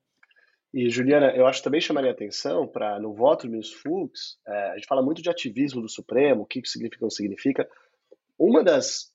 E, 0.74 0.90
Juliana, 0.90 1.32
eu 1.36 1.48
acho 1.48 1.60
que 1.60 1.64
também 1.64 1.80
chamaria 1.80 2.12
atenção 2.12 2.68
para, 2.68 3.00
no 3.00 3.14
voto 3.14 3.48
do 3.48 3.52
ministro 3.52 3.80
Fux, 3.80 4.40
é, 4.46 4.72
a 4.72 4.76
gente 4.76 4.88
fala 4.88 5.02
muito 5.02 5.22
de 5.22 5.30
ativismo 5.30 5.82
do 5.82 5.88
Supremo, 5.88 6.42
o 6.42 6.46
que 6.46 6.60
isso 6.60 6.74
significa 6.74 7.04
ou 7.04 7.06
não 7.06 7.12
significa. 7.12 7.70
Uma 8.38 8.62
das 8.62 9.13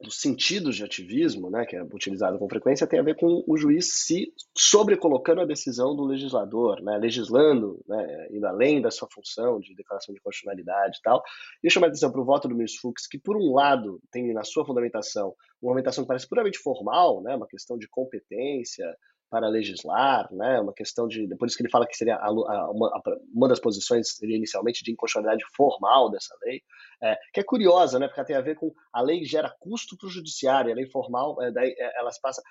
dos 0.00 0.20
sentidos 0.20 0.76
de 0.76 0.84
ativismo, 0.84 1.50
né, 1.50 1.64
que 1.64 1.74
é 1.74 1.82
utilizado 1.82 2.38
com 2.38 2.48
frequência, 2.48 2.86
tem 2.86 3.00
a 3.00 3.02
ver 3.02 3.16
com 3.16 3.42
o 3.46 3.56
juiz 3.56 4.04
se 4.04 4.32
sobrecolocando 4.56 5.40
a 5.40 5.46
decisão 5.46 5.96
do 5.96 6.04
legislador, 6.04 6.82
né, 6.82 6.98
legislando, 6.98 7.82
né, 7.88 8.28
indo 8.30 8.46
além 8.46 8.80
da 8.80 8.90
sua 8.90 9.08
função 9.10 9.58
de 9.58 9.74
declaração 9.74 10.14
de 10.14 10.20
constitucionalidade 10.20 10.98
e 10.98 11.02
tal. 11.02 11.22
E 11.62 11.66
eu 11.66 11.70
chamo 11.70 11.86
a 11.86 11.88
atenção 11.88 12.12
para 12.12 12.20
o 12.20 12.24
voto 12.24 12.46
do 12.46 12.54
ministro 12.54 12.82
Fux, 12.82 13.06
que, 13.06 13.18
por 13.18 13.36
um 13.36 13.54
lado, 13.54 14.00
tem 14.10 14.32
na 14.34 14.44
sua 14.44 14.66
fundamentação 14.66 15.34
uma 15.62 15.70
fundamentação 15.70 16.04
que 16.04 16.08
parece 16.08 16.28
puramente 16.28 16.58
formal, 16.58 17.22
né, 17.22 17.34
uma 17.34 17.46
questão 17.46 17.78
de 17.78 17.88
competência, 17.88 18.94
para 19.30 19.48
legislar, 19.48 20.28
né? 20.32 20.60
Uma 20.60 20.72
questão 20.72 21.08
de, 21.08 21.26
por 21.36 21.46
isso 21.46 21.56
que 21.56 21.62
ele 21.62 21.70
fala 21.70 21.86
que 21.86 21.96
seria 21.96 22.16
a, 22.16 22.26
a, 22.26 22.70
uma, 22.70 22.88
a, 22.88 23.00
uma 23.34 23.48
das 23.48 23.60
posições 23.60 24.16
seria 24.16 24.36
inicialmente 24.36 24.84
de 24.84 24.92
inconstitucionalidade 24.92 25.44
formal 25.56 26.10
dessa 26.10 26.34
lei, 26.44 26.62
é, 27.02 27.16
que 27.32 27.40
é 27.40 27.44
curiosa, 27.44 27.98
né? 27.98 28.06
Porque 28.06 28.24
tem 28.24 28.36
a 28.36 28.40
ver 28.40 28.54
com 28.56 28.72
a 28.92 29.02
lei 29.02 29.24
gera 29.24 29.54
custo 29.58 29.96
para 29.96 30.06
o 30.06 30.10
judiciário, 30.10 30.72
a 30.72 30.74
lei 30.74 30.86
formal, 30.86 31.40
é, 31.42 31.50
daí 31.50 31.74
é, 31.78 32.00
elas 32.00 32.20
passam, 32.20 32.42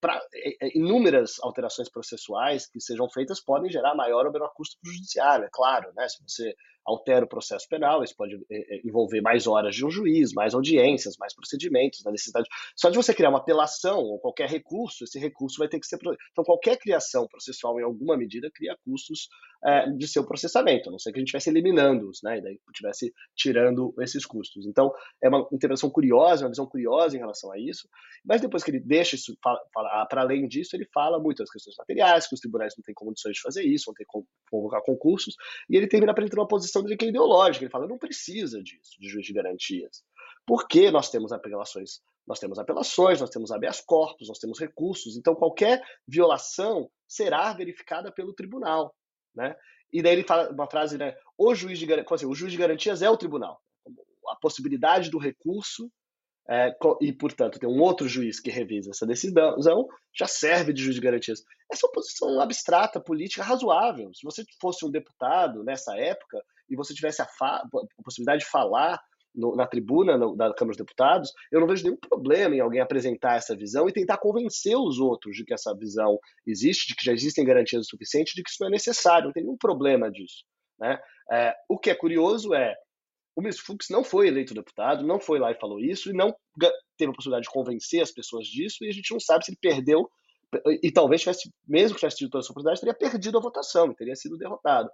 para 0.00 0.20
é, 0.34 0.66
é, 0.66 0.78
inúmeras 0.78 1.36
alterações 1.42 1.90
processuais 1.90 2.66
que 2.66 2.80
sejam 2.80 3.08
feitas 3.10 3.40
podem 3.40 3.70
gerar 3.70 3.94
maior 3.94 4.26
ou 4.26 4.32
menor 4.32 4.52
custo 4.54 4.76
para 4.80 4.90
o 4.90 4.94
judiciário, 4.94 5.44
é 5.46 5.50
claro, 5.50 5.92
né? 5.94 6.08
Se 6.08 6.22
você 6.22 6.54
altera 6.88 7.24
o 7.24 7.28
processo 7.28 7.68
penal, 7.68 8.02
isso 8.02 8.16
pode 8.16 8.34
é, 8.50 8.76
é, 8.76 8.80
envolver 8.84 9.20
mais 9.20 9.46
horas 9.46 9.74
de 9.74 9.84
um 9.84 9.90
juiz, 9.90 10.32
mais 10.32 10.54
audiências, 10.54 11.16
mais 11.18 11.34
procedimentos, 11.34 12.04
a 12.06 12.10
necessidade. 12.10 12.48
Só 12.74 12.88
de 12.88 12.96
você 12.96 13.12
criar 13.12 13.28
uma 13.28 13.38
apelação 13.38 13.98
ou 13.98 14.18
qualquer 14.18 14.48
recurso, 14.48 15.04
esse 15.04 15.18
recurso 15.18 15.58
vai 15.58 15.68
ter 15.68 15.78
que 15.78 15.86
ser. 15.86 15.98
Então, 16.32 16.44
qualquer 16.44 16.78
criação 16.78 17.26
processual, 17.28 17.78
em 17.78 17.84
alguma 17.84 18.16
medida, 18.16 18.50
cria 18.50 18.76
custos 18.84 19.28
é, 19.64 19.90
de 19.90 20.08
seu 20.08 20.24
processamento, 20.24 20.88
a 20.88 20.92
não 20.92 20.98
ser 20.98 21.12
que 21.12 21.18
a 21.18 21.20
gente 21.20 21.28
estivesse 21.28 21.50
eliminando-os, 21.50 22.20
né? 22.22 22.38
E 22.38 22.40
daí 22.40 22.60
estivesse 22.68 23.12
tirando 23.36 23.94
esses 24.00 24.24
custos. 24.24 24.66
Então, 24.66 24.92
é 25.22 25.28
uma 25.28 25.46
intervenção 25.52 25.90
curiosa, 25.90 26.44
uma 26.44 26.50
visão 26.50 26.66
curiosa 26.66 27.16
em 27.16 27.18
relação 27.18 27.52
a 27.52 27.58
isso, 27.58 27.88
mas 28.24 28.40
depois 28.40 28.62
que 28.62 28.70
ele 28.70 28.80
deixa 28.80 29.16
isso, 29.16 29.36
para 29.42 30.20
além 30.22 30.46
disso, 30.46 30.76
ele 30.76 30.86
fala 30.92 31.18
muito 31.18 31.38
das 31.38 31.50
questões 31.50 31.76
materiais, 31.76 32.26
que 32.26 32.34
os 32.34 32.40
tribunais 32.40 32.74
não 32.76 32.82
têm 32.82 32.94
condições 32.94 33.34
de 33.34 33.40
fazer 33.40 33.62
isso, 33.64 33.84
não 33.88 33.94
têm 33.94 34.06
como 34.06 34.26
convocar 34.50 34.82
concursos, 34.82 35.34
e 35.68 35.76
ele 35.76 35.86
termina 35.86 36.12
apresentando 36.12 36.40
uma 36.40 36.48
posição 36.48 36.77
dele 36.82 36.96
que 36.96 37.06
é 37.06 37.08
ideológica, 37.08 37.64
ele 37.64 37.70
fala, 37.70 37.86
não 37.86 37.98
precisa 37.98 38.62
disso, 38.62 38.98
de 39.00 39.08
juiz 39.08 39.26
de 39.26 39.32
garantias. 39.32 40.04
Porque 40.46 40.90
nós 40.90 41.10
temos 41.10 41.32
apelações, 41.32 42.00
nós 42.26 42.38
temos 42.38 42.58
apelações, 42.58 43.20
nós 43.20 43.30
temos 43.30 43.50
habeas 43.50 43.80
corpus, 43.80 44.28
nós 44.28 44.38
temos 44.38 44.58
recursos, 44.58 45.16
então 45.16 45.34
qualquer 45.34 45.82
violação 46.06 46.90
será 47.06 47.52
verificada 47.52 48.12
pelo 48.12 48.32
tribunal. 48.32 48.94
Né? 49.34 49.56
E 49.92 50.02
daí 50.02 50.12
ele 50.12 50.24
fala 50.24 50.50
uma 50.50 50.68
frase, 50.68 50.98
né? 50.98 51.16
O 51.36 51.54
juiz 51.54 51.78
de, 51.78 51.86
assim, 51.92 52.26
o 52.26 52.34
juiz 52.34 52.52
de 52.52 52.58
garantias 52.58 53.02
é 53.02 53.08
o 53.08 53.16
tribunal. 53.16 53.60
A 54.28 54.36
possibilidade 54.36 55.10
do 55.10 55.18
recurso 55.18 55.90
é, 56.50 56.74
e, 57.02 57.12
portanto, 57.12 57.58
tem 57.58 57.68
um 57.68 57.80
outro 57.80 58.08
juiz 58.08 58.40
que 58.40 58.50
revisa 58.50 58.90
essa 58.90 59.06
decisão, 59.06 59.86
já 60.16 60.26
serve 60.26 60.72
de 60.72 60.82
juiz 60.82 60.94
de 60.94 61.00
garantias. 61.00 61.42
Essa 61.70 61.86
é 61.86 61.86
uma 61.86 61.92
posição 61.92 62.40
abstrata, 62.40 62.98
política, 62.98 63.42
razoável. 63.42 64.10
Se 64.14 64.24
você 64.24 64.42
fosse 64.60 64.84
um 64.86 64.90
deputado 64.90 65.62
nessa 65.62 65.94
época 65.96 66.42
e 66.70 66.74
você 66.74 66.94
tivesse 66.94 67.20
a, 67.20 67.26
a 67.26 68.02
possibilidade 68.02 68.44
de 68.44 68.50
falar 68.50 68.98
no, 69.34 69.54
na 69.54 69.66
tribuna 69.66 70.16
no, 70.16 70.34
da 70.34 70.54
Câmara 70.54 70.76
dos 70.76 70.78
Deputados, 70.78 71.32
eu 71.52 71.60
não 71.60 71.66
vejo 71.66 71.84
nenhum 71.84 71.98
problema 71.98 72.54
em 72.54 72.60
alguém 72.60 72.80
apresentar 72.80 73.36
essa 73.36 73.54
visão 73.54 73.86
e 73.86 73.92
tentar 73.92 74.16
convencer 74.16 74.74
os 74.74 74.98
outros 74.98 75.36
de 75.36 75.44
que 75.44 75.52
essa 75.52 75.76
visão 75.76 76.18
existe, 76.46 76.88
de 76.88 76.94
que 76.94 77.04
já 77.04 77.12
existem 77.12 77.44
garantias 77.44 77.86
o 77.86 77.88
suficiente, 77.90 78.34
de 78.34 78.42
que 78.42 78.48
isso 78.48 78.58
não 78.62 78.68
é 78.68 78.72
necessário, 78.72 79.26
não 79.26 79.32
tem 79.32 79.42
nenhum 79.42 79.58
problema 79.58 80.10
disso. 80.10 80.44
Né? 80.80 80.98
É, 81.30 81.54
o 81.68 81.78
que 81.78 81.90
é 81.90 81.94
curioso 81.94 82.54
é 82.54 82.74
ministro 83.40 83.64
Fux 83.64 83.86
não 83.90 84.02
foi 84.02 84.28
eleito 84.28 84.54
deputado, 84.54 85.06
não 85.06 85.20
foi 85.20 85.38
lá 85.38 85.50
e 85.50 85.58
falou 85.58 85.78
isso, 85.78 86.10
e 86.10 86.12
não 86.12 86.34
teve 86.96 87.10
a 87.10 87.14
possibilidade 87.14 87.44
de 87.44 87.52
convencer 87.52 88.02
as 88.02 88.10
pessoas 88.10 88.46
disso, 88.46 88.84
e 88.84 88.88
a 88.88 88.92
gente 88.92 89.12
não 89.12 89.20
sabe 89.20 89.44
se 89.44 89.50
ele 89.50 89.58
perdeu, 89.60 90.08
e 90.82 90.90
talvez 90.90 91.20
tivesse, 91.20 91.50
mesmo 91.66 91.94
que 91.94 92.00
tivesse 92.00 92.16
tido 92.18 92.30
toda 92.30 92.40
a 92.40 92.42
sua 92.42 92.52
oportunidade, 92.52 92.80
teria 92.80 92.94
perdido 92.94 93.38
a 93.38 93.40
votação, 93.40 93.92
teria 93.94 94.16
sido 94.16 94.38
derrotado. 94.38 94.90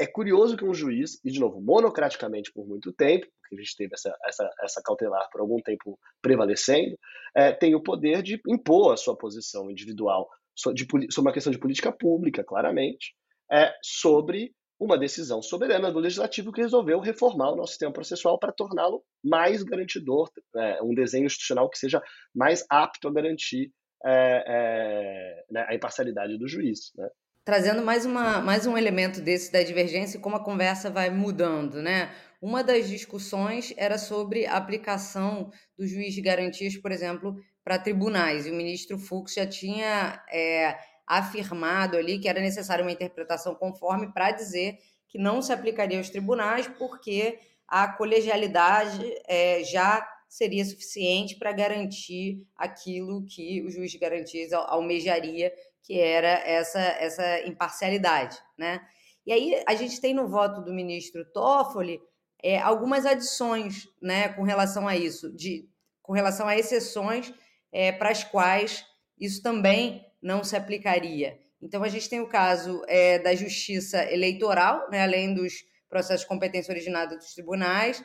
É 0.00 0.06
curioso 0.06 0.56
que 0.56 0.64
um 0.64 0.74
juiz, 0.74 1.20
e 1.24 1.30
de 1.30 1.40
novo, 1.40 1.60
monocraticamente 1.60 2.52
por 2.52 2.66
muito 2.66 2.92
tempo, 2.92 3.26
porque 3.40 3.56
a 3.56 3.58
gente 3.58 3.76
teve 3.76 3.94
essa, 3.94 4.16
essa, 4.26 4.50
essa 4.62 4.82
cautelar 4.82 5.28
por 5.30 5.40
algum 5.40 5.60
tempo 5.60 5.98
prevalecendo, 6.20 6.96
é, 7.34 7.52
tem 7.52 7.74
o 7.74 7.82
poder 7.82 8.22
de 8.22 8.40
impor 8.46 8.92
a 8.92 8.96
sua 8.96 9.16
posição 9.16 9.70
individual 9.70 10.28
sobre, 10.54 10.86
uma 11.18 11.32
questão 11.32 11.52
de 11.52 11.58
política 11.58 11.92
pública, 11.92 12.44
claramente, 12.44 13.14
é, 13.50 13.72
sobre 13.82 14.52
uma 14.78 14.98
decisão 14.98 15.42
soberana 15.42 15.90
do 15.90 15.98
legislativo 15.98 16.52
que 16.52 16.60
resolveu 16.60 17.00
reformar 17.00 17.50
o 17.50 17.56
nosso 17.56 17.72
sistema 17.72 17.92
processual 17.92 18.38
para 18.38 18.52
torná-lo 18.52 19.04
mais 19.24 19.62
garantidor, 19.62 20.30
é, 20.56 20.82
um 20.82 20.94
desenho 20.94 21.26
institucional 21.26 21.68
que 21.68 21.78
seja 21.78 22.02
mais 22.34 22.64
apto 22.70 23.08
a 23.08 23.12
garantir 23.12 23.72
é, 24.04 24.44
é, 24.46 25.44
né, 25.50 25.66
a 25.68 25.74
imparcialidade 25.74 26.38
do 26.38 26.46
juiz. 26.46 26.92
Né? 26.96 27.08
trazendo 27.48 27.82
mais, 27.82 28.04
uma, 28.04 28.42
mais 28.42 28.66
um 28.66 28.76
elemento 28.76 29.22
desse 29.22 29.50
da 29.50 29.62
divergência 29.62 30.18
e 30.18 30.20
como 30.20 30.36
a 30.36 30.44
conversa 30.44 30.90
vai 30.90 31.08
mudando, 31.08 31.80
né? 31.80 32.14
Uma 32.42 32.62
das 32.62 32.86
discussões 32.90 33.72
era 33.78 33.96
sobre 33.96 34.44
a 34.44 34.58
aplicação 34.58 35.50
do 35.74 35.86
juiz 35.86 36.12
de 36.12 36.20
garantias, 36.20 36.76
por 36.76 36.92
exemplo, 36.92 37.34
para 37.64 37.78
tribunais. 37.78 38.46
E 38.46 38.50
o 38.50 38.54
ministro 38.54 38.98
Fux 38.98 39.32
já 39.32 39.46
tinha 39.46 40.22
é, 40.30 40.76
afirmado 41.08 41.96
ali 41.96 42.18
que 42.18 42.28
era 42.28 42.40
necessária 42.40 42.84
uma 42.84 42.92
interpretação 42.92 43.54
conforme 43.54 44.12
para 44.12 44.30
dizer 44.30 44.78
que 45.08 45.18
não 45.18 45.40
se 45.40 45.52
aplicaria 45.52 45.96
aos 45.96 46.10
tribunais, 46.10 46.68
porque 46.68 47.38
a 47.66 47.88
colegialidade 47.88 49.02
é, 49.26 49.64
já 49.64 50.06
seria 50.28 50.64
suficiente 50.64 51.36
para 51.36 51.52
garantir 51.52 52.46
aquilo 52.54 53.24
que 53.24 53.62
o 53.62 53.70
juiz 53.70 53.90
de 53.90 53.98
garantias 53.98 54.52
almejaria 54.52 55.50
que 55.82 55.98
era 55.98 56.28
essa, 56.28 56.80
essa 56.80 57.46
imparcialidade, 57.46 58.38
né? 58.58 58.86
E 59.24 59.32
aí 59.32 59.62
a 59.66 59.74
gente 59.74 60.00
tem 60.00 60.12
no 60.12 60.28
voto 60.28 60.60
do 60.60 60.72
ministro 60.72 61.24
Toffoli 61.32 62.00
é, 62.42 62.58
algumas 62.58 63.06
adições, 63.06 63.88
né, 64.00 64.28
com 64.28 64.42
relação 64.42 64.86
a 64.86 64.96
isso, 64.96 65.34
de, 65.34 65.68
com 66.02 66.12
relação 66.12 66.46
a 66.46 66.56
exceções 66.56 67.32
é, 67.72 67.90
para 67.90 68.10
as 68.10 68.22
quais 68.22 68.84
isso 69.18 69.42
também 69.42 70.04
não 70.20 70.42
se 70.44 70.56
aplicaria. 70.56 71.38
Então 71.60 71.82
a 71.82 71.88
gente 71.88 72.08
tem 72.08 72.20
o 72.20 72.28
caso 72.28 72.82
é, 72.86 73.18
da 73.18 73.34
justiça 73.34 74.04
eleitoral, 74.12 74.88
né, 74.90 75.02
além 75.02 75.34
dos 75.34 75.64
processos 75.88 76.22
de 76.22 76.26
competência 76.28 76.72
originada 76.72 77.16
dos 77.16 77.34
tribunais, 77.34 78.04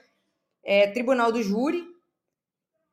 é, 0.63 0.87
tribunal 0.87 1.31
do 1.31 1.43
júri 1.43 1.83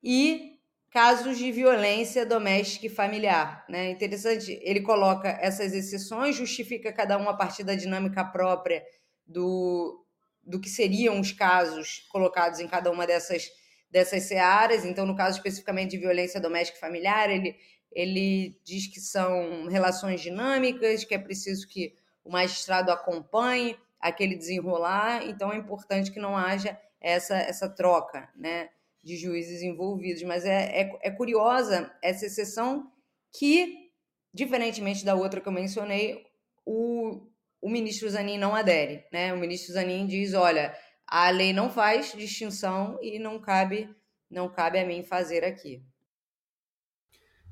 e 0.02 0.58
casos 0.90 1.38
de 1.38 1.52
violência 1.52 2.26
doméstica 2.26 2.86
e 2.86 2.90
familiar. 2.90 3.64
Né? 3.68 3.90
Interessante, 3.90 4.58
ele 4.62 4.80
coloca 4.80 5.28
essas 5.40 5.72
exceções, 5.72 6.36
justifica 6.36 6.92
cada 6.92 7.16
uma 7.16 7.30
a 7.30 7.36
partir 7.36 7.62
da 7.62 7.76
dinâmica 7.76 8.24
própria 8.24 8.84
do, 9.24 10.04
do 10.42 10.60
que 10.60 10.68
seriam 10.68 11.20
os 11.20 11.30
casos 11.30 12.06
colocados 12.10 12.58
em 12.58 12.66
cada 12.66 12.90
uma 12.90 13.06
dessas, 13.06 13.48
dessas 13.88 14.24
searas. 14.24 14.84
Então, 14.84 15.06
no 15.06 15.16
caso 15.16 15.36
especificamente 15.36 15.92
de 15.92 15.98
violência 15.98 16.40
doméstica 16.40 16.76
e 16.76 16.80
familiar, 16.80 17.30
ele, 17.30 17.56
ele 17.92 18.58
diz 18.64 18.86
que 18.86 19.00
são 19.00 19.66
relações 19.68 20.20
dinâmicas, 20.20 21.04
que 21.04 21.14
é 21.14 21.18
preciso 21.18 21.66
que 21.66 21.94
o 22.24 22.30
magistrado 22.30 22.90
acompanhe 22.90 23.76
aquele 24.00 24.36
desenrolar, 24.36 25.24
então 25.26 25.52
é 25.52 25.56
importante 25.56 26.10
que 26.10 26.20
não 26.20 26.36
haja 26.36 26.78
essa, 27.00 27.36
essa 27.36 27.68
troca, 27.68 28.28
né? 28.34 28.70
de 29.02 29.16
juízes 29.16 29.62
envolvidos, 29.62 30.22
mas 30.22 30.44
é, 30.44 30.82
é, 30.82 30.98
é 31.02 31.10
curiosa 31.10 31.90
essa 32.02 32.26
exceção 32.26 32.90
que, 33.32 33.90
diferentemente 34.32 35.04
da 35.04 35.14
outra 35.14 35.40
que 35.40 35.48
eu 35.48 35.52
mencionei, 35.52 36.26
o, 36.66 37.26
o 37.60 37.68
ministro 37.68 38.08
Zanin 38.10 38.38
não 38.38 38.54
adere, 38.54 39.04
né? 39.12 39.32
O 39.32 39.38
ministro 39.38 39.72
Zanin 39.72 40.06
diz, 40.06 40.34
olha, 40.34 40.76
a 41.06 41.30
lei 41.30 41.52
não 41.52 41.70
faz 41.70 42.12
distinção 42.12 42.98
e 43.00 43.18
não 43.18 43.40
cabe, 43.40 43.88
não 44.30 44.48
cabe 44.48 44.78
a 44.78 44.84
mim 44.84 45.02
fazer 45.02 45.44
aqui. 45.44 45.82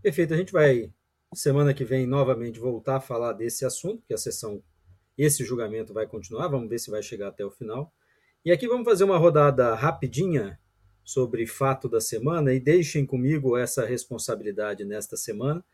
Perfeito, 0.01 0.33
a 0.33 0.37
gente 0.37 0.53
vai 0.53 0.93
semana 1.35 1.75
que 1.75 1.85
vem 1.85 2.07
novamente 2.07 2.61
voltar 2.61 2.97
a 2.97 3.01
falar 3.01 3.33
desse 3.33 3.65
assunto, 3.65 4.03
que 4.07 4.15
a 4.15 4.19
sessão, 4.19 4.63
esse 5.17 5.45
julgamento 5.45 5.93
vai 5.93 6.07
continuar, 6.07 6.47
vamos 6.49 6.69
ver 6.69 6.79
se 6.79 6.91
vai 6.91 7.03
chegar 7.03 7.29
até 7.29 7.45
o 7.45 7.51
final. 7.51 7.93
E 8.45 8.53
aqui 8.53 8.69
vamos 8.69 8.85
fazer 8.85 9.03
uma 9.03 9.19
rodada 9.19 9.75
rapidinha 9.75 10.59
sobre 11.05 11.47
fato 11.47 11.89
da 11.89 12.01
semana 12.01 12.53
e 12.53 12.61
deixem 12.61 13.05
comigo 13.05 13.57
essa 13.57 13.85
responsabilidade 13.85 14.85
nesta 14.85 15.17
semana. 15.17 15.65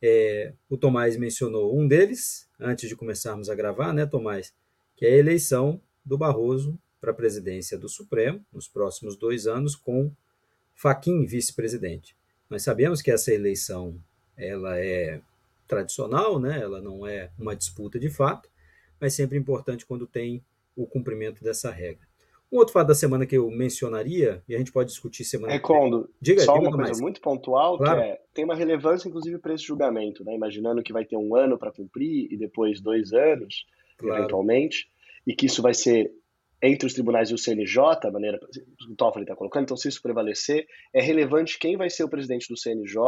É, 0.00 0.54
o 0.68 0.78
Tomás 0.78 1.16
mencionou 1.18 1.78
um 1.78 1.86
deles, 1.86 2.48
antes 2.58 2.88
de 2.88 2.96
começarmos 2.96 3.50
a 3.50 3.54
gravar, 3.54 3.92
né, 3.92 4.06
Tomás? 4.06 4.54
Que 4.96 5.04
é 5.04 5.10
a 5.10 5.18
eleição 5.18 5.80
do 6.02 6.16
Barroso 6.16 6.78
para 6.98 7.10
a 7.10 7.14
presidência 7.14 7.76
do 7.76 7.88
Supremo 7.88 8.42
nos 8.50 8.66
próximos 8.66 9.16
dois 9.16 9.46
anos, 9.46 9.76
com 9.76 10.10
Faquim 10.74 11.26
vice-presidente. 11.26 12.19
Nós 12.50 12.62
sabemos 12.62 13.00
que 13.00 13.10
essa 13.10 13.32
eleição 13.32 13.94
ela 14.36 14.78
é 14.78 15.20
tradicional, 15.68 16.40
né? 16.40 16.60
ela 16.60 16.80
não 16.80 17.06
é 17.06 17.30
uma 17.38 17.54
disputa 17.54 17.98
de 17.98 18.10
fato, 18.10 18.48
mas 19.00 19.14
sempre 19.14 19.38
importante 19.38 19.86
quando 19.86 20.06
tem 20.06 20.44
o 20.74 20.86
cumprimento 20.86 21.44
dessa 21.44 21.70
regra. 21.70 22.10
Um 22.52 22.58
outro 22.58 22.72
fato 22.72 22.88
da 22.88 22.94
semana 22.96 23.24
que 23.24 23.36
eu 23.36 23.48
mencionaria, 23.48 24.42
e 24.48 24.56
a 24.56 24.58
gente 24.58 24.72
pode 24.72 24.90
discutir 24.90 25.22
semana 25.22 25.52
Recondo, 25.52 26.06
que 26.06 26.12
diga, 26.20 26.40
só 26.40 26.54
diga 26.54 26.64
uma 26.66 26.76
coisa 26.76 26.90
mais. 26.90 27.00
muito 27.00 27.20
pontual, 27.20 27.78
claro. 27.78 28.00
que 28.00 28.06
é, 28.06 28.20
tem 28.34 28.44
uma 28.44 28.56
relevância, 28.56 29.06
inclusive, 29.08 29.38
para 29.38 29.54
esse 29.54 29.62
julgamento, 29.62 30.24
né? 30.24 30.34
imaginando 30.34 30.82
que 30.82 30.92
vai 30.92 31.04
ter 31.04 31.16
um 31.16 31.36
ano 31.36 31.56
para 31.56 31.70
cumprir 31.70 32.26
e 32.28 32.36
depois 32.36 32.80
dois 32.80 33.12
anos, 33.12 33.66
claro. 33.96 34.18
eventualmente, 34.18 34.90
e 35.24 35.32
que 35.32 35.46
isso 35.46 35.62
vai 35.62 35.74
ser 35.74 36.12
entre 36.62 36.86
os 36.86 36.92
tribunais 36.92 37.30
e 37.30 37.34
o 37.34 37.38
CNJ, 37.38 37.78
a 38.04 38.10
maneira 38.10 38.38
que 38.38 38.92
o 38.92 38.96
Toffoli 38.96 39.24
está 39.24 39.34
colocando, 39.34 39.64
então 39.64 39.76
se 39.76 39.88
isso 39.88 40.02
prevalecer, 40.02 40.66
é 40.94 41.00
relevante 41.00 41.58
quem 41.58 41.76
vai 41.76 41.88
ser 41.88 42.04
o 42.04 42.08
presidente 42.08 42.46
do 42.48 42.58
CNJ, 42.58 43.02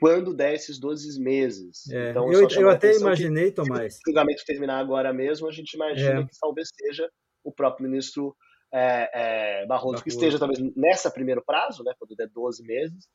quando 0.00 0.34
der 0.34 0.54
esses 0.54 0.80
12 0.80 1.20
meses. 1.22 1.88
É, 1.90 2.10
então, 2.10 2.32
eu, 2.32 2.48
eu 2.48 2.70
até 2.70 2.96
imaginei, 2.96 3.46
que, 3.46 3.52
Tomás. 3.52 3.94
Se 3.94 4.00
o 4.00 4.10
julgamento 4.10 4.42
terminar 4.44 4.78
agora 4.78 5.12
mesmo, 5.12 5.46
a 5.46 5.52
gente 5.52 5.74
imagina 5.74 6.20
é. 6.20 6.24
que 6.24 6.38
talvez 6.40 6.70
seja 6.74 7.08
o 7.44 7.52
próprio 7.52 7.88
ministro 7.88 8.34
é, 8.72 9.10
é, 9.12 9.66
Barroso, 9.66 9.68
Barroso, 9.68 10.02
que 10.02 10.08
esteja 10.08 10.38
talvez 10.38 10.58
nessa 10.74 11.10
primeiro 11.10 11.42
prazo, 11.44 11.84
né, 11.84 11.92
quando 11.98 12.16
der 12.16 12.28
12 12.28 12.64
meses, 12.64 13.06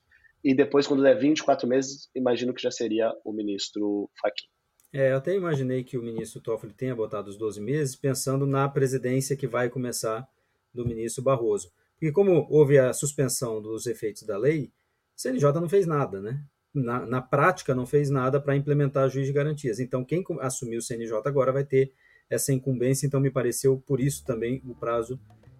e 0.43 0.53
depois, 0.55 0.85
quando 0.87 1.03
der 1.03 1.17
24 1.17 1.67
meses, 1.67 2.09
imagino 2.15 2.53
que 2.53 2.61
já 2.61 2.71
seria 2.71 3.11
o 3.25 3.33
ministro 3.33 4.09
Fachin. 4.21 4.47
É, 4.93 5.11
eu 5.11 5.17
até 5.17 5.35
imaginei 5.35 5.83
que 5.83 5.97
o 5.97 6.03
ministro 6.03 6.39
Toffoli 6.39 6.73
tenha 6.73 6.95
botado 6.95 7.29
os 7.29 7.37
12 7.37 7.59
meses, 7.59 7.95
pensando 7.95 8.45
na 8.45 8.67
presidência 8.69 9.35
que 9.35 9.47
vai 9.47 9.69
começar 9.69 10.27
do 10.73 10.85
ministro 10.85 11.23
Barroso. 11.23 11.71
Porque 11.93 12.11
como 12.11 12.47
houve 12.49 12.77
a 12.77 12.93
suspensão 12.93 13.61
dos 13.61 13.85
efeitos 13.85 14.23
da 14.23 14.37
lei, 14.37 14.71
o 15.15 15.21
CNJ 15.21 15.53
não 15.53 15.67
fez 15.67 15.85
nada, 15.85 16.21
né? 16.21 16.43
Na, 16.73 17.05
na 17.05 17.21
prática, 17.21 17.73
não 17.73 17.85
fez 17.85 18.09
nada 18.09 18.39
para 18.39 18.55
implementar 18.55 19.05
a 19.05 19.07
juiz 19.07 19.25
de 19.25 19.33
garantias. 19.33 19.79
Então, 19.79 20.05
quem 20.05 20.23
assumiu 20.39 20.79
o 20.79 20.81
CNJ 20.81 21.21
agora 21.25 21.51
vai 21.51 21.65
ter 21.65 21.91
essa 22.29 22.53
incumbência, 22.53 23.07
então 23.07 23.19
me 23.19 23.31
pareceu 23.31 23.81
por 23.85 23.99
isso 23.99 24.23
também 24.25 24.61
o 24.65 24.75
prazo 24.75 25.19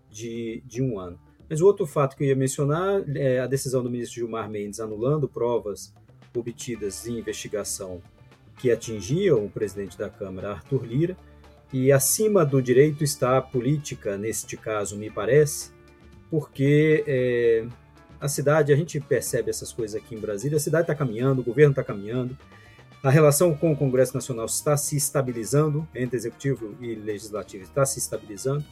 de, 0.10 0.62
de 0.66 0.82
um 0.82 1.00
ano. 1.00 1.20
Mas 1.50 1.62
o 1.62 1.66
outro 1.66 1.86
fato 1.86 2.16
que 2.16 2.24
eu 2.24 2.28
ia 2.28 2.36
mencionar 2.36 3.04
é 3.16 3.40
a 3.40 3.48
decisão 3.48 3.82
do 3.82 3.90
ministro 3.90 4.16
Gilmar 4.16 4.50
Mendes 4.50 4.80
anulando 4.80 5.28
provas 5.30 5.94
obtidas 6.36 7.08
em 7.08 7.18
investigação 7.18 8.02
que 8.58 8.72
atingiam 8.72 9.46
o 9.46 9.50
presidente 9.50 9.98
da 9.98 10.10
Câmara, 10.10 10.52
Arthur 10.52 10.84
Lira, 10.86 11.18
e 11.72 11.92
acima 11.92 12.46
do 12.46 12.62
direito 12.62 13.04
está 13.04 13.38
a 13.38 13.42
política, 13.42 14.18
neste 14.18 14.56
caso, 14.56 14.98
me 14.98 15.10
parece, 15.10 15.72
porque 16.30 17.04
é, 17.08 17.66
a 18.20 18.28
cidade, 18.28 18.74
a 18.74 18.76
gente 18.76 19.00
percebe 19.00 19.50
essas 19.50 19.72
coisas 19.72 20.02
aqui 20.02 20.16
em 20.16 20.20
Brasília, 20.20 20.58
a 20.58 20.62
cidade 20.62 20.84
está 20.84 20.96
caminhando, 20.96 21.42
o 21.42 21.44
governo 21.44 21.72
está 21.72 21.84
caminhando, 21.84 22.38
a 23.04 23.10
relação 23.10 23.54
com 23.54 23.72
o 23.72 23.78
Congresso 23.78 24.14
Nacional 24.14 24.46
está 24.46 24.76
se 24.76 24.98
estabilizando, 24.98 25.88
entre 25.94 26.18
executivo 26.18 26.76
e 26.82 26.96
legislativo 26.96 27.64
está 27.64 27.86
se 27.86 28.00
estabilizando, 28.00 28.66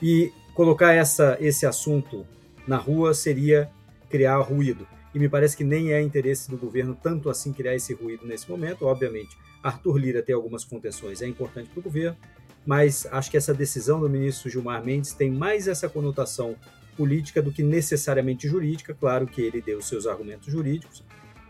e 0.00 0.32
colocar 0.54 0.92
essa, 0.92 1.36
esse 1.40 1.66
assunto 1.66 2.26
na 2.66 2.76
rua 2.76 3.12
seria 3.12 3.70
criar 4.08 4.38
ruído. 4.38 4.86
E 5.16 5.18
me 5.18 5.30
parece 5.30 5.56
que 5.56 5.64
nem 5.64 5.94
é 5.94 6.02
interesse 6.02 6.50
do 6.50 6.58
governo 6.58 6.94
tanto 6.94 7.30
assim 7.30 7.50
criar 7.50 7.74
esse 7.74 7.94
ruído 7.94 8.26
nesse 8.26 8.50
momento. 8.50 8.84
Obviamente, 8.84 9.34
Arthur 9.62 9.96
Lira 9.96 10.22
tem 10.22 10.34
algumas 10.34 10.62
contenções, 10.62 11.22
é 11.22 11.26
importante 11.26 11.70
para 11.70 11.80
o 11.80 11.82
governo, 11.82 12.18
mas 12.66 13.06
acho 13.10 13.30
que 13.30 13.36
essa 13.38 13.54
decisão 13.54 13.98
do 13.98 14.10
ministro 14.10 14.50
Gilmar 14.50 14.84
Mendes 14.84 15.14
tem 15.14 15.30
mais 15.30 15.68
essa 15.68 15.88
conotação 15.88 16.54
política 16.98 17.40
do 17.40 17.50
que 17.50 17.62
necessariamente 17.62 18.46
jurídica. 18.46 18.92
Claro 18.92 19.26
que 19.26 19.40
ele 19.40 19.62
deu 19.62 19.80
seus 19.80 20.06
argumentos 20.06 20.52
jurídicos 20.52 21.02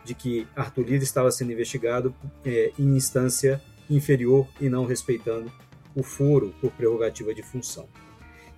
de 0.04 0.14
que 0.14 0.46
Arthur 0.54 0.84
Lira 0.84 1.02
estava 1.02 1.32
sendo 1.32 1.50
investigado 1.50 2.14
é, 2.44 2.70
em 2.78 2.96
instância 2.96 3.60
inferior 3.90 4.46
e 4.60 4.68
não 4.68 4.86
respeitando 4.86 5.50
o 5.92 6.04
foro 6.04 6.54
por 6.60 6.70
prerrogativa 6.70 7.34
de 7.34 7.42
função. 7.42 7.88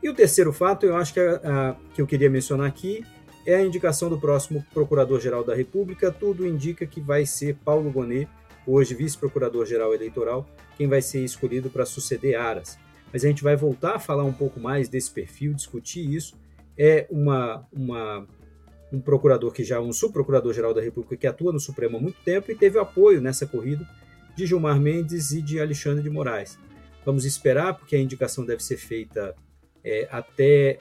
E 0.03 0.11
o 0.11 0.15
terceiro 0.15 0.53
fato, 0.53 0.85
eu 0.85 0.97
acho 0.97 1.15
que, 1.15 1.21
a, 1.21 1.41
a, 1.45 1.77
que 1.95 2.03
eu 2.03 2.07
queria 2.07 2.29
mencionar 2.29 2.67
aqui, 2.67 3.07
é 3.49 3.55
a 3.55 3.65
indicação 3.65 4.11
do 4.11 4.21
próximo 4.21 4.63
Procurador-Geral 4.75 5.43
da 5.43 5.55
República. 5.55 6.13
Tudo 6.13 6.47
indica 6.47 6.87
que 6.87 7.01
vai 7.01 7.25
ser 7.25 7.57
Paulo 7.65 7.91
Gonet, 7.91 8.29
hoje 8.67 8.95
Vice-Procurador-Geral 8.95 9.95
Eleitoral, 9.95 10.47
quem 10.77 10.87
vai 10.87 11.01
ser 11.01 11.25
escolhido 11.25 11.71
para 11.71 11.87
suceder 11.87 12.39
Aras. 12.39 12.79
Mas 13.11 13.25
a 13.25 13.29
gente 13.29 13.43
vai 13.43 13.57
voltar 13.57 13.95
a 13.95 13.99
falar 13.99 14.25
um 14.25 14.35
pouco 14.35 14.61
mais 14.61 14.91
desse 14.91 15.11
perfil, 15.11 15.55
discutir 15.55 16.15
isso. 16.15 16.37
É 16.77 17.07
uma, 17.11 17.67
uma 17.73 18.27
um 18.93 19.01
procurador 19.01 19.51
que 19.51 19.65
já 19.65 19.81
um 19.81 19.95
subprocurador-geral 19.95 20.75
da 20.75 20.83
República 20.83 21.17
que 21.17 21.27
atua 21.27 21.51
no 21.51 21.59
Supremo 21.59 21.97
há 21.97 22.01
muito 22.01 22.21
tempo 22.23 22.53
e 22.53 22.55
teve 22.55 22.79
apoio 22.79 23.19
nessa 23.19 23.47
corrida 23.47 23.89
de 24.37 24.45
Gilmar 24.45 24.79
Mendes 24.79 25.31
e 25.31 25.41
de 25.41 25.59
Alexandre 25.59 26.03
de 26.03 26.11
Moraes. 26.11 26.59
Vamos 27.03 27.25
esperar, 27.25 27.79
porque 27.79 27.97
a 27.97 27.99
indicação 27.99 28.45
deve 28.45 28.63
ser 28.63 28.77
feita 28.77 29.35
é, 29.83 30.07
até 30.11 30.79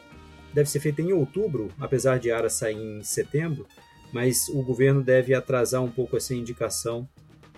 deve 0.57 0.71
ser 0.71 0.79
feita 0.79 1.03
em 1.03 1.13
outubro, 1.13 1.69
apesar 1.79 2.17
de 2.17 2.31
Ara 2.31 2.49
sair 2.49 2.75
em 2.75 3.03
setembro, 3.03 3.67
mas 4.11 4.49
o 4.49 4.63
governo 4.63 5.03
deve 5.03 5.35
atrasar 5.35 5.83
um 5.83 5.91
pouco 5.91 6.17
essa 6.17 6.33
indicação 6.33 7.07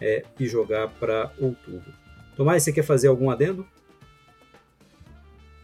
é, 0.02 0.24
e 0.38 0.46
jogar 0.46 0.90
para 0.90 1.32
outubro. 1.40 1.94
Tomás, 2.36 2.62
você 2.62 2.74
quer 2.74 2.84
fazer 2.84 3.08
algum 3.08 3.30
adendo? 3.30 3.66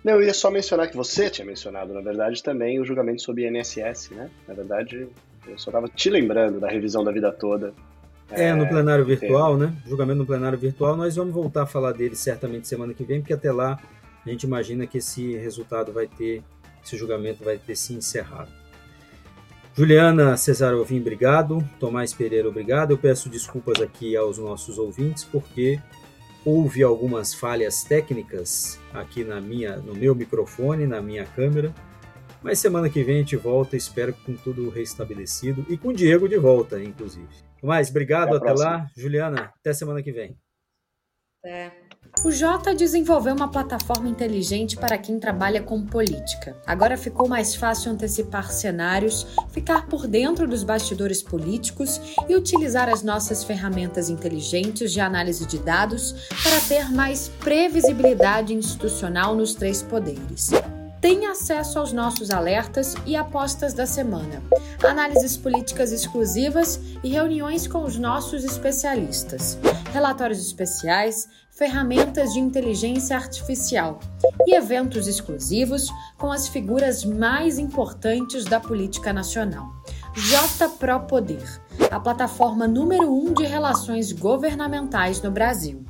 Não, 0.02 0.14
eu 0.14 0.24
ia 0.24 0.34
só 0.34 0.50
mencionar 0.50 0.90
que 0.90 0.96
você 0.96 1.30
tinha 1.30 1.46
mencionado, 1.46 1.94
na 1.94 2.00
verdade, 2.00 2.42
também 2.42 2.80
o 2.80 2.86
julgamento 2.86 3.22
sobre 3.22 3.46
INSS, 3.46 4.12
né? 4.12 4.30
Na 4.48 4.54
verdade, 4.54 5.06
eu 5.46 5.58
só 5.58 5.72
estava 5.72 5.90
te 5.90 6.10
lembrando 6.10 6.62
da 6.62 6.70
revisão 6.70 7.04
da 7.04 7.12
vida 7.12 7.34
toda. 7.34 7.74
É, 8.32 8.46
é 8.46 8.54
no 8.54 8.66
plenário 8.66 9.04
virtual, 9.04 9.58
né? 9.58 9.76
Julgamento 9.86 10.20
no 10.20 10.26
plenário 10.26 10.58
virtual, 10.58 10.96
nós 10.96 11.18
vamos 11.18 11.34
voltar 11.34 11.64
a 11.64 11.68
falar 11.68 11.92
dele 11.92 12.16
certamente 12.16 12.66
semana 12.66 12.94
que 12.94 13.04
vem, 13.04 13.20
porque 13.20 13.34
até 13.34 13.52
lá 13.52 13.78
a 14.26 14.30
gente 14.30 14.44
imagina 14.44 14.88
que 14.88 15.00
esse 15.00 15.36
resultado 15.36 15.92
vai 15.92 16.08
ter, 16.08 16.42
esse 16.86 16.98
julgamento 16.98 17.44
vai 17.44 17.58
ter 17.58 17.76
se 17.76 17.94
encerrado. 17.94 18.52
Juliana 19.74 20.38
Cesarovim, 20.38 21.02
obrigado. 21.02 21.68
Tomás 21.80 22.14
Pereira, 22.14 22.48
obrigado. 22.48 22.92
Eu 22.92 22.98
peço 22.98 23.30
desculpas 23.30 23.82
aqui 23.82 24.16
aos 24.16 24.38
nossos 24.38 24.78
ouvintes, 24.78 25.26
porque 25.26 25.82
houve 26.46 26.82
algumas 26.82 27.34
falhas 27.34 27.84
técnicas 27.84 28.80
aqui 28.94 29.24
na 29.24 29.42
minha, 29.42 29.78
no 29.78 29.94
meu 29.94 30.16
microfone, 30.16 30.88
na 30.88 31.02
minha 31.02 31.26
câmera. 31.26 31.74
Mas 32.42 32.60
semana 32.60 32.90
que 32.90 33.04
vem 33.04 33.16
a 33.16 33.20
gente 33.20 33.36
volta, 33.36 33.76
espero 33.76 34.14
com 34.26 34.36
tudo 34.36 34.70
restabelecido 34.70 35.66
e 35.68 35.78
com 35.78 35.90
o 35.90 35.94
Diego 35.94 36.30
de 36.30 36.38
volta, 36.38 36.82
inclusive. 36.82 37.28
Tomás, 37.60 37.90
obrigado, 37.90 38.36
até, 38.36 38.52
até 38.52 38.64
lá. 38.64 38.88
Juliana, 38.96 39.52
até 39.60 39.74
semana 39.74 40.02
que 40.04 40.12
vem. 40.12 40.38
É. 41.44 41.85
O 42.24 42.32
Jota 42.32 42.74
desenvolveu 42.74 43.36
uma 43.36 43.50
plataforma 43.50 44.10
inteligente 44.10 44.76
para 44.76 44.98
quem 44.98 45.20
trabalha 45.20 45.62
com 45.62 45.86
política. 45.86 46.56
Agora 46.66 46.98
ficou 46.98 47.28
mais 47.28 47.54
fácil 47.56 47.92
antecipar 47.92 48.52
cenários, 48.52 49.28
ficar 49.52 49.86
por 49.88 50.08
dentro 50.08 50.48
dos 50.48 50.64
bastidores 50.64 51.22
políticos 51.22 52.02
e 52.28 52.36
utilizar 52.36 52.90
as 52.90 53.04
nossas 53.04 53.44
ferramentas 53.44 54.10
inteligentes 54.10 54.92
de 54.92 55.00
análise 55.00 55.46
de 55.46 55.60
dados 55.60 56.28
para 56.42 56.60
ter 56.62 56.92
mais 56.92 57.30
previsibilidade 57.40 58.54
institucional 58.54 59.36
nos 59.36 59.54
três 59.54 59.84
poderes. 59.84 60.50
Tenha 61.06 61.34
acesso 61.34 61.78
aos 61.78 61.94
nossos 61.94 62.32
alertas 62.32 62.96
e 63.06 63.16
apostas 63.16 63.76
da 63.76 63.86
semana, 63.86 64.42
análises 64.84 65.38
políticas 65.38 65.92
exclusivas 65.92 66.80
e 67.04 67.10
reuniões 67.10 67.68
com 67.68 67.84
os 67.84 67.96
nossos 67.96 68.44
especialistas, 68.44 69.60
relatórios 69.96 70.46
especiais, 70.46 71.26
ferramentas 71.50 72.34
de 72.34 72.40
inteligência 72.42 73.16
artificial 73.16 74.02
e 74.46 74.54
eventos 74.54 75.08
exclusivos 75.08 75.90
com 76.18 76.34
as 76.34 76.50
figuras 76.50 77.06
mais 77.06 77.58
importantes 77.58 78.44
da 78.44 78.60
política 78.60 79.14
nacional. 79.14 79.70
J 80.14 80.68
Pro 80.78 81.00
Poder, 81.00 81.62
a 81.90 81.98
plataforma 81.98 82.68
número 82.68 83.10
um 83.10 83.34
de 83.34 83.46
relações 83.46 84.12
governamentais 84.12 85.22
no 85.22 85.32
Brasil. 85.32 85.86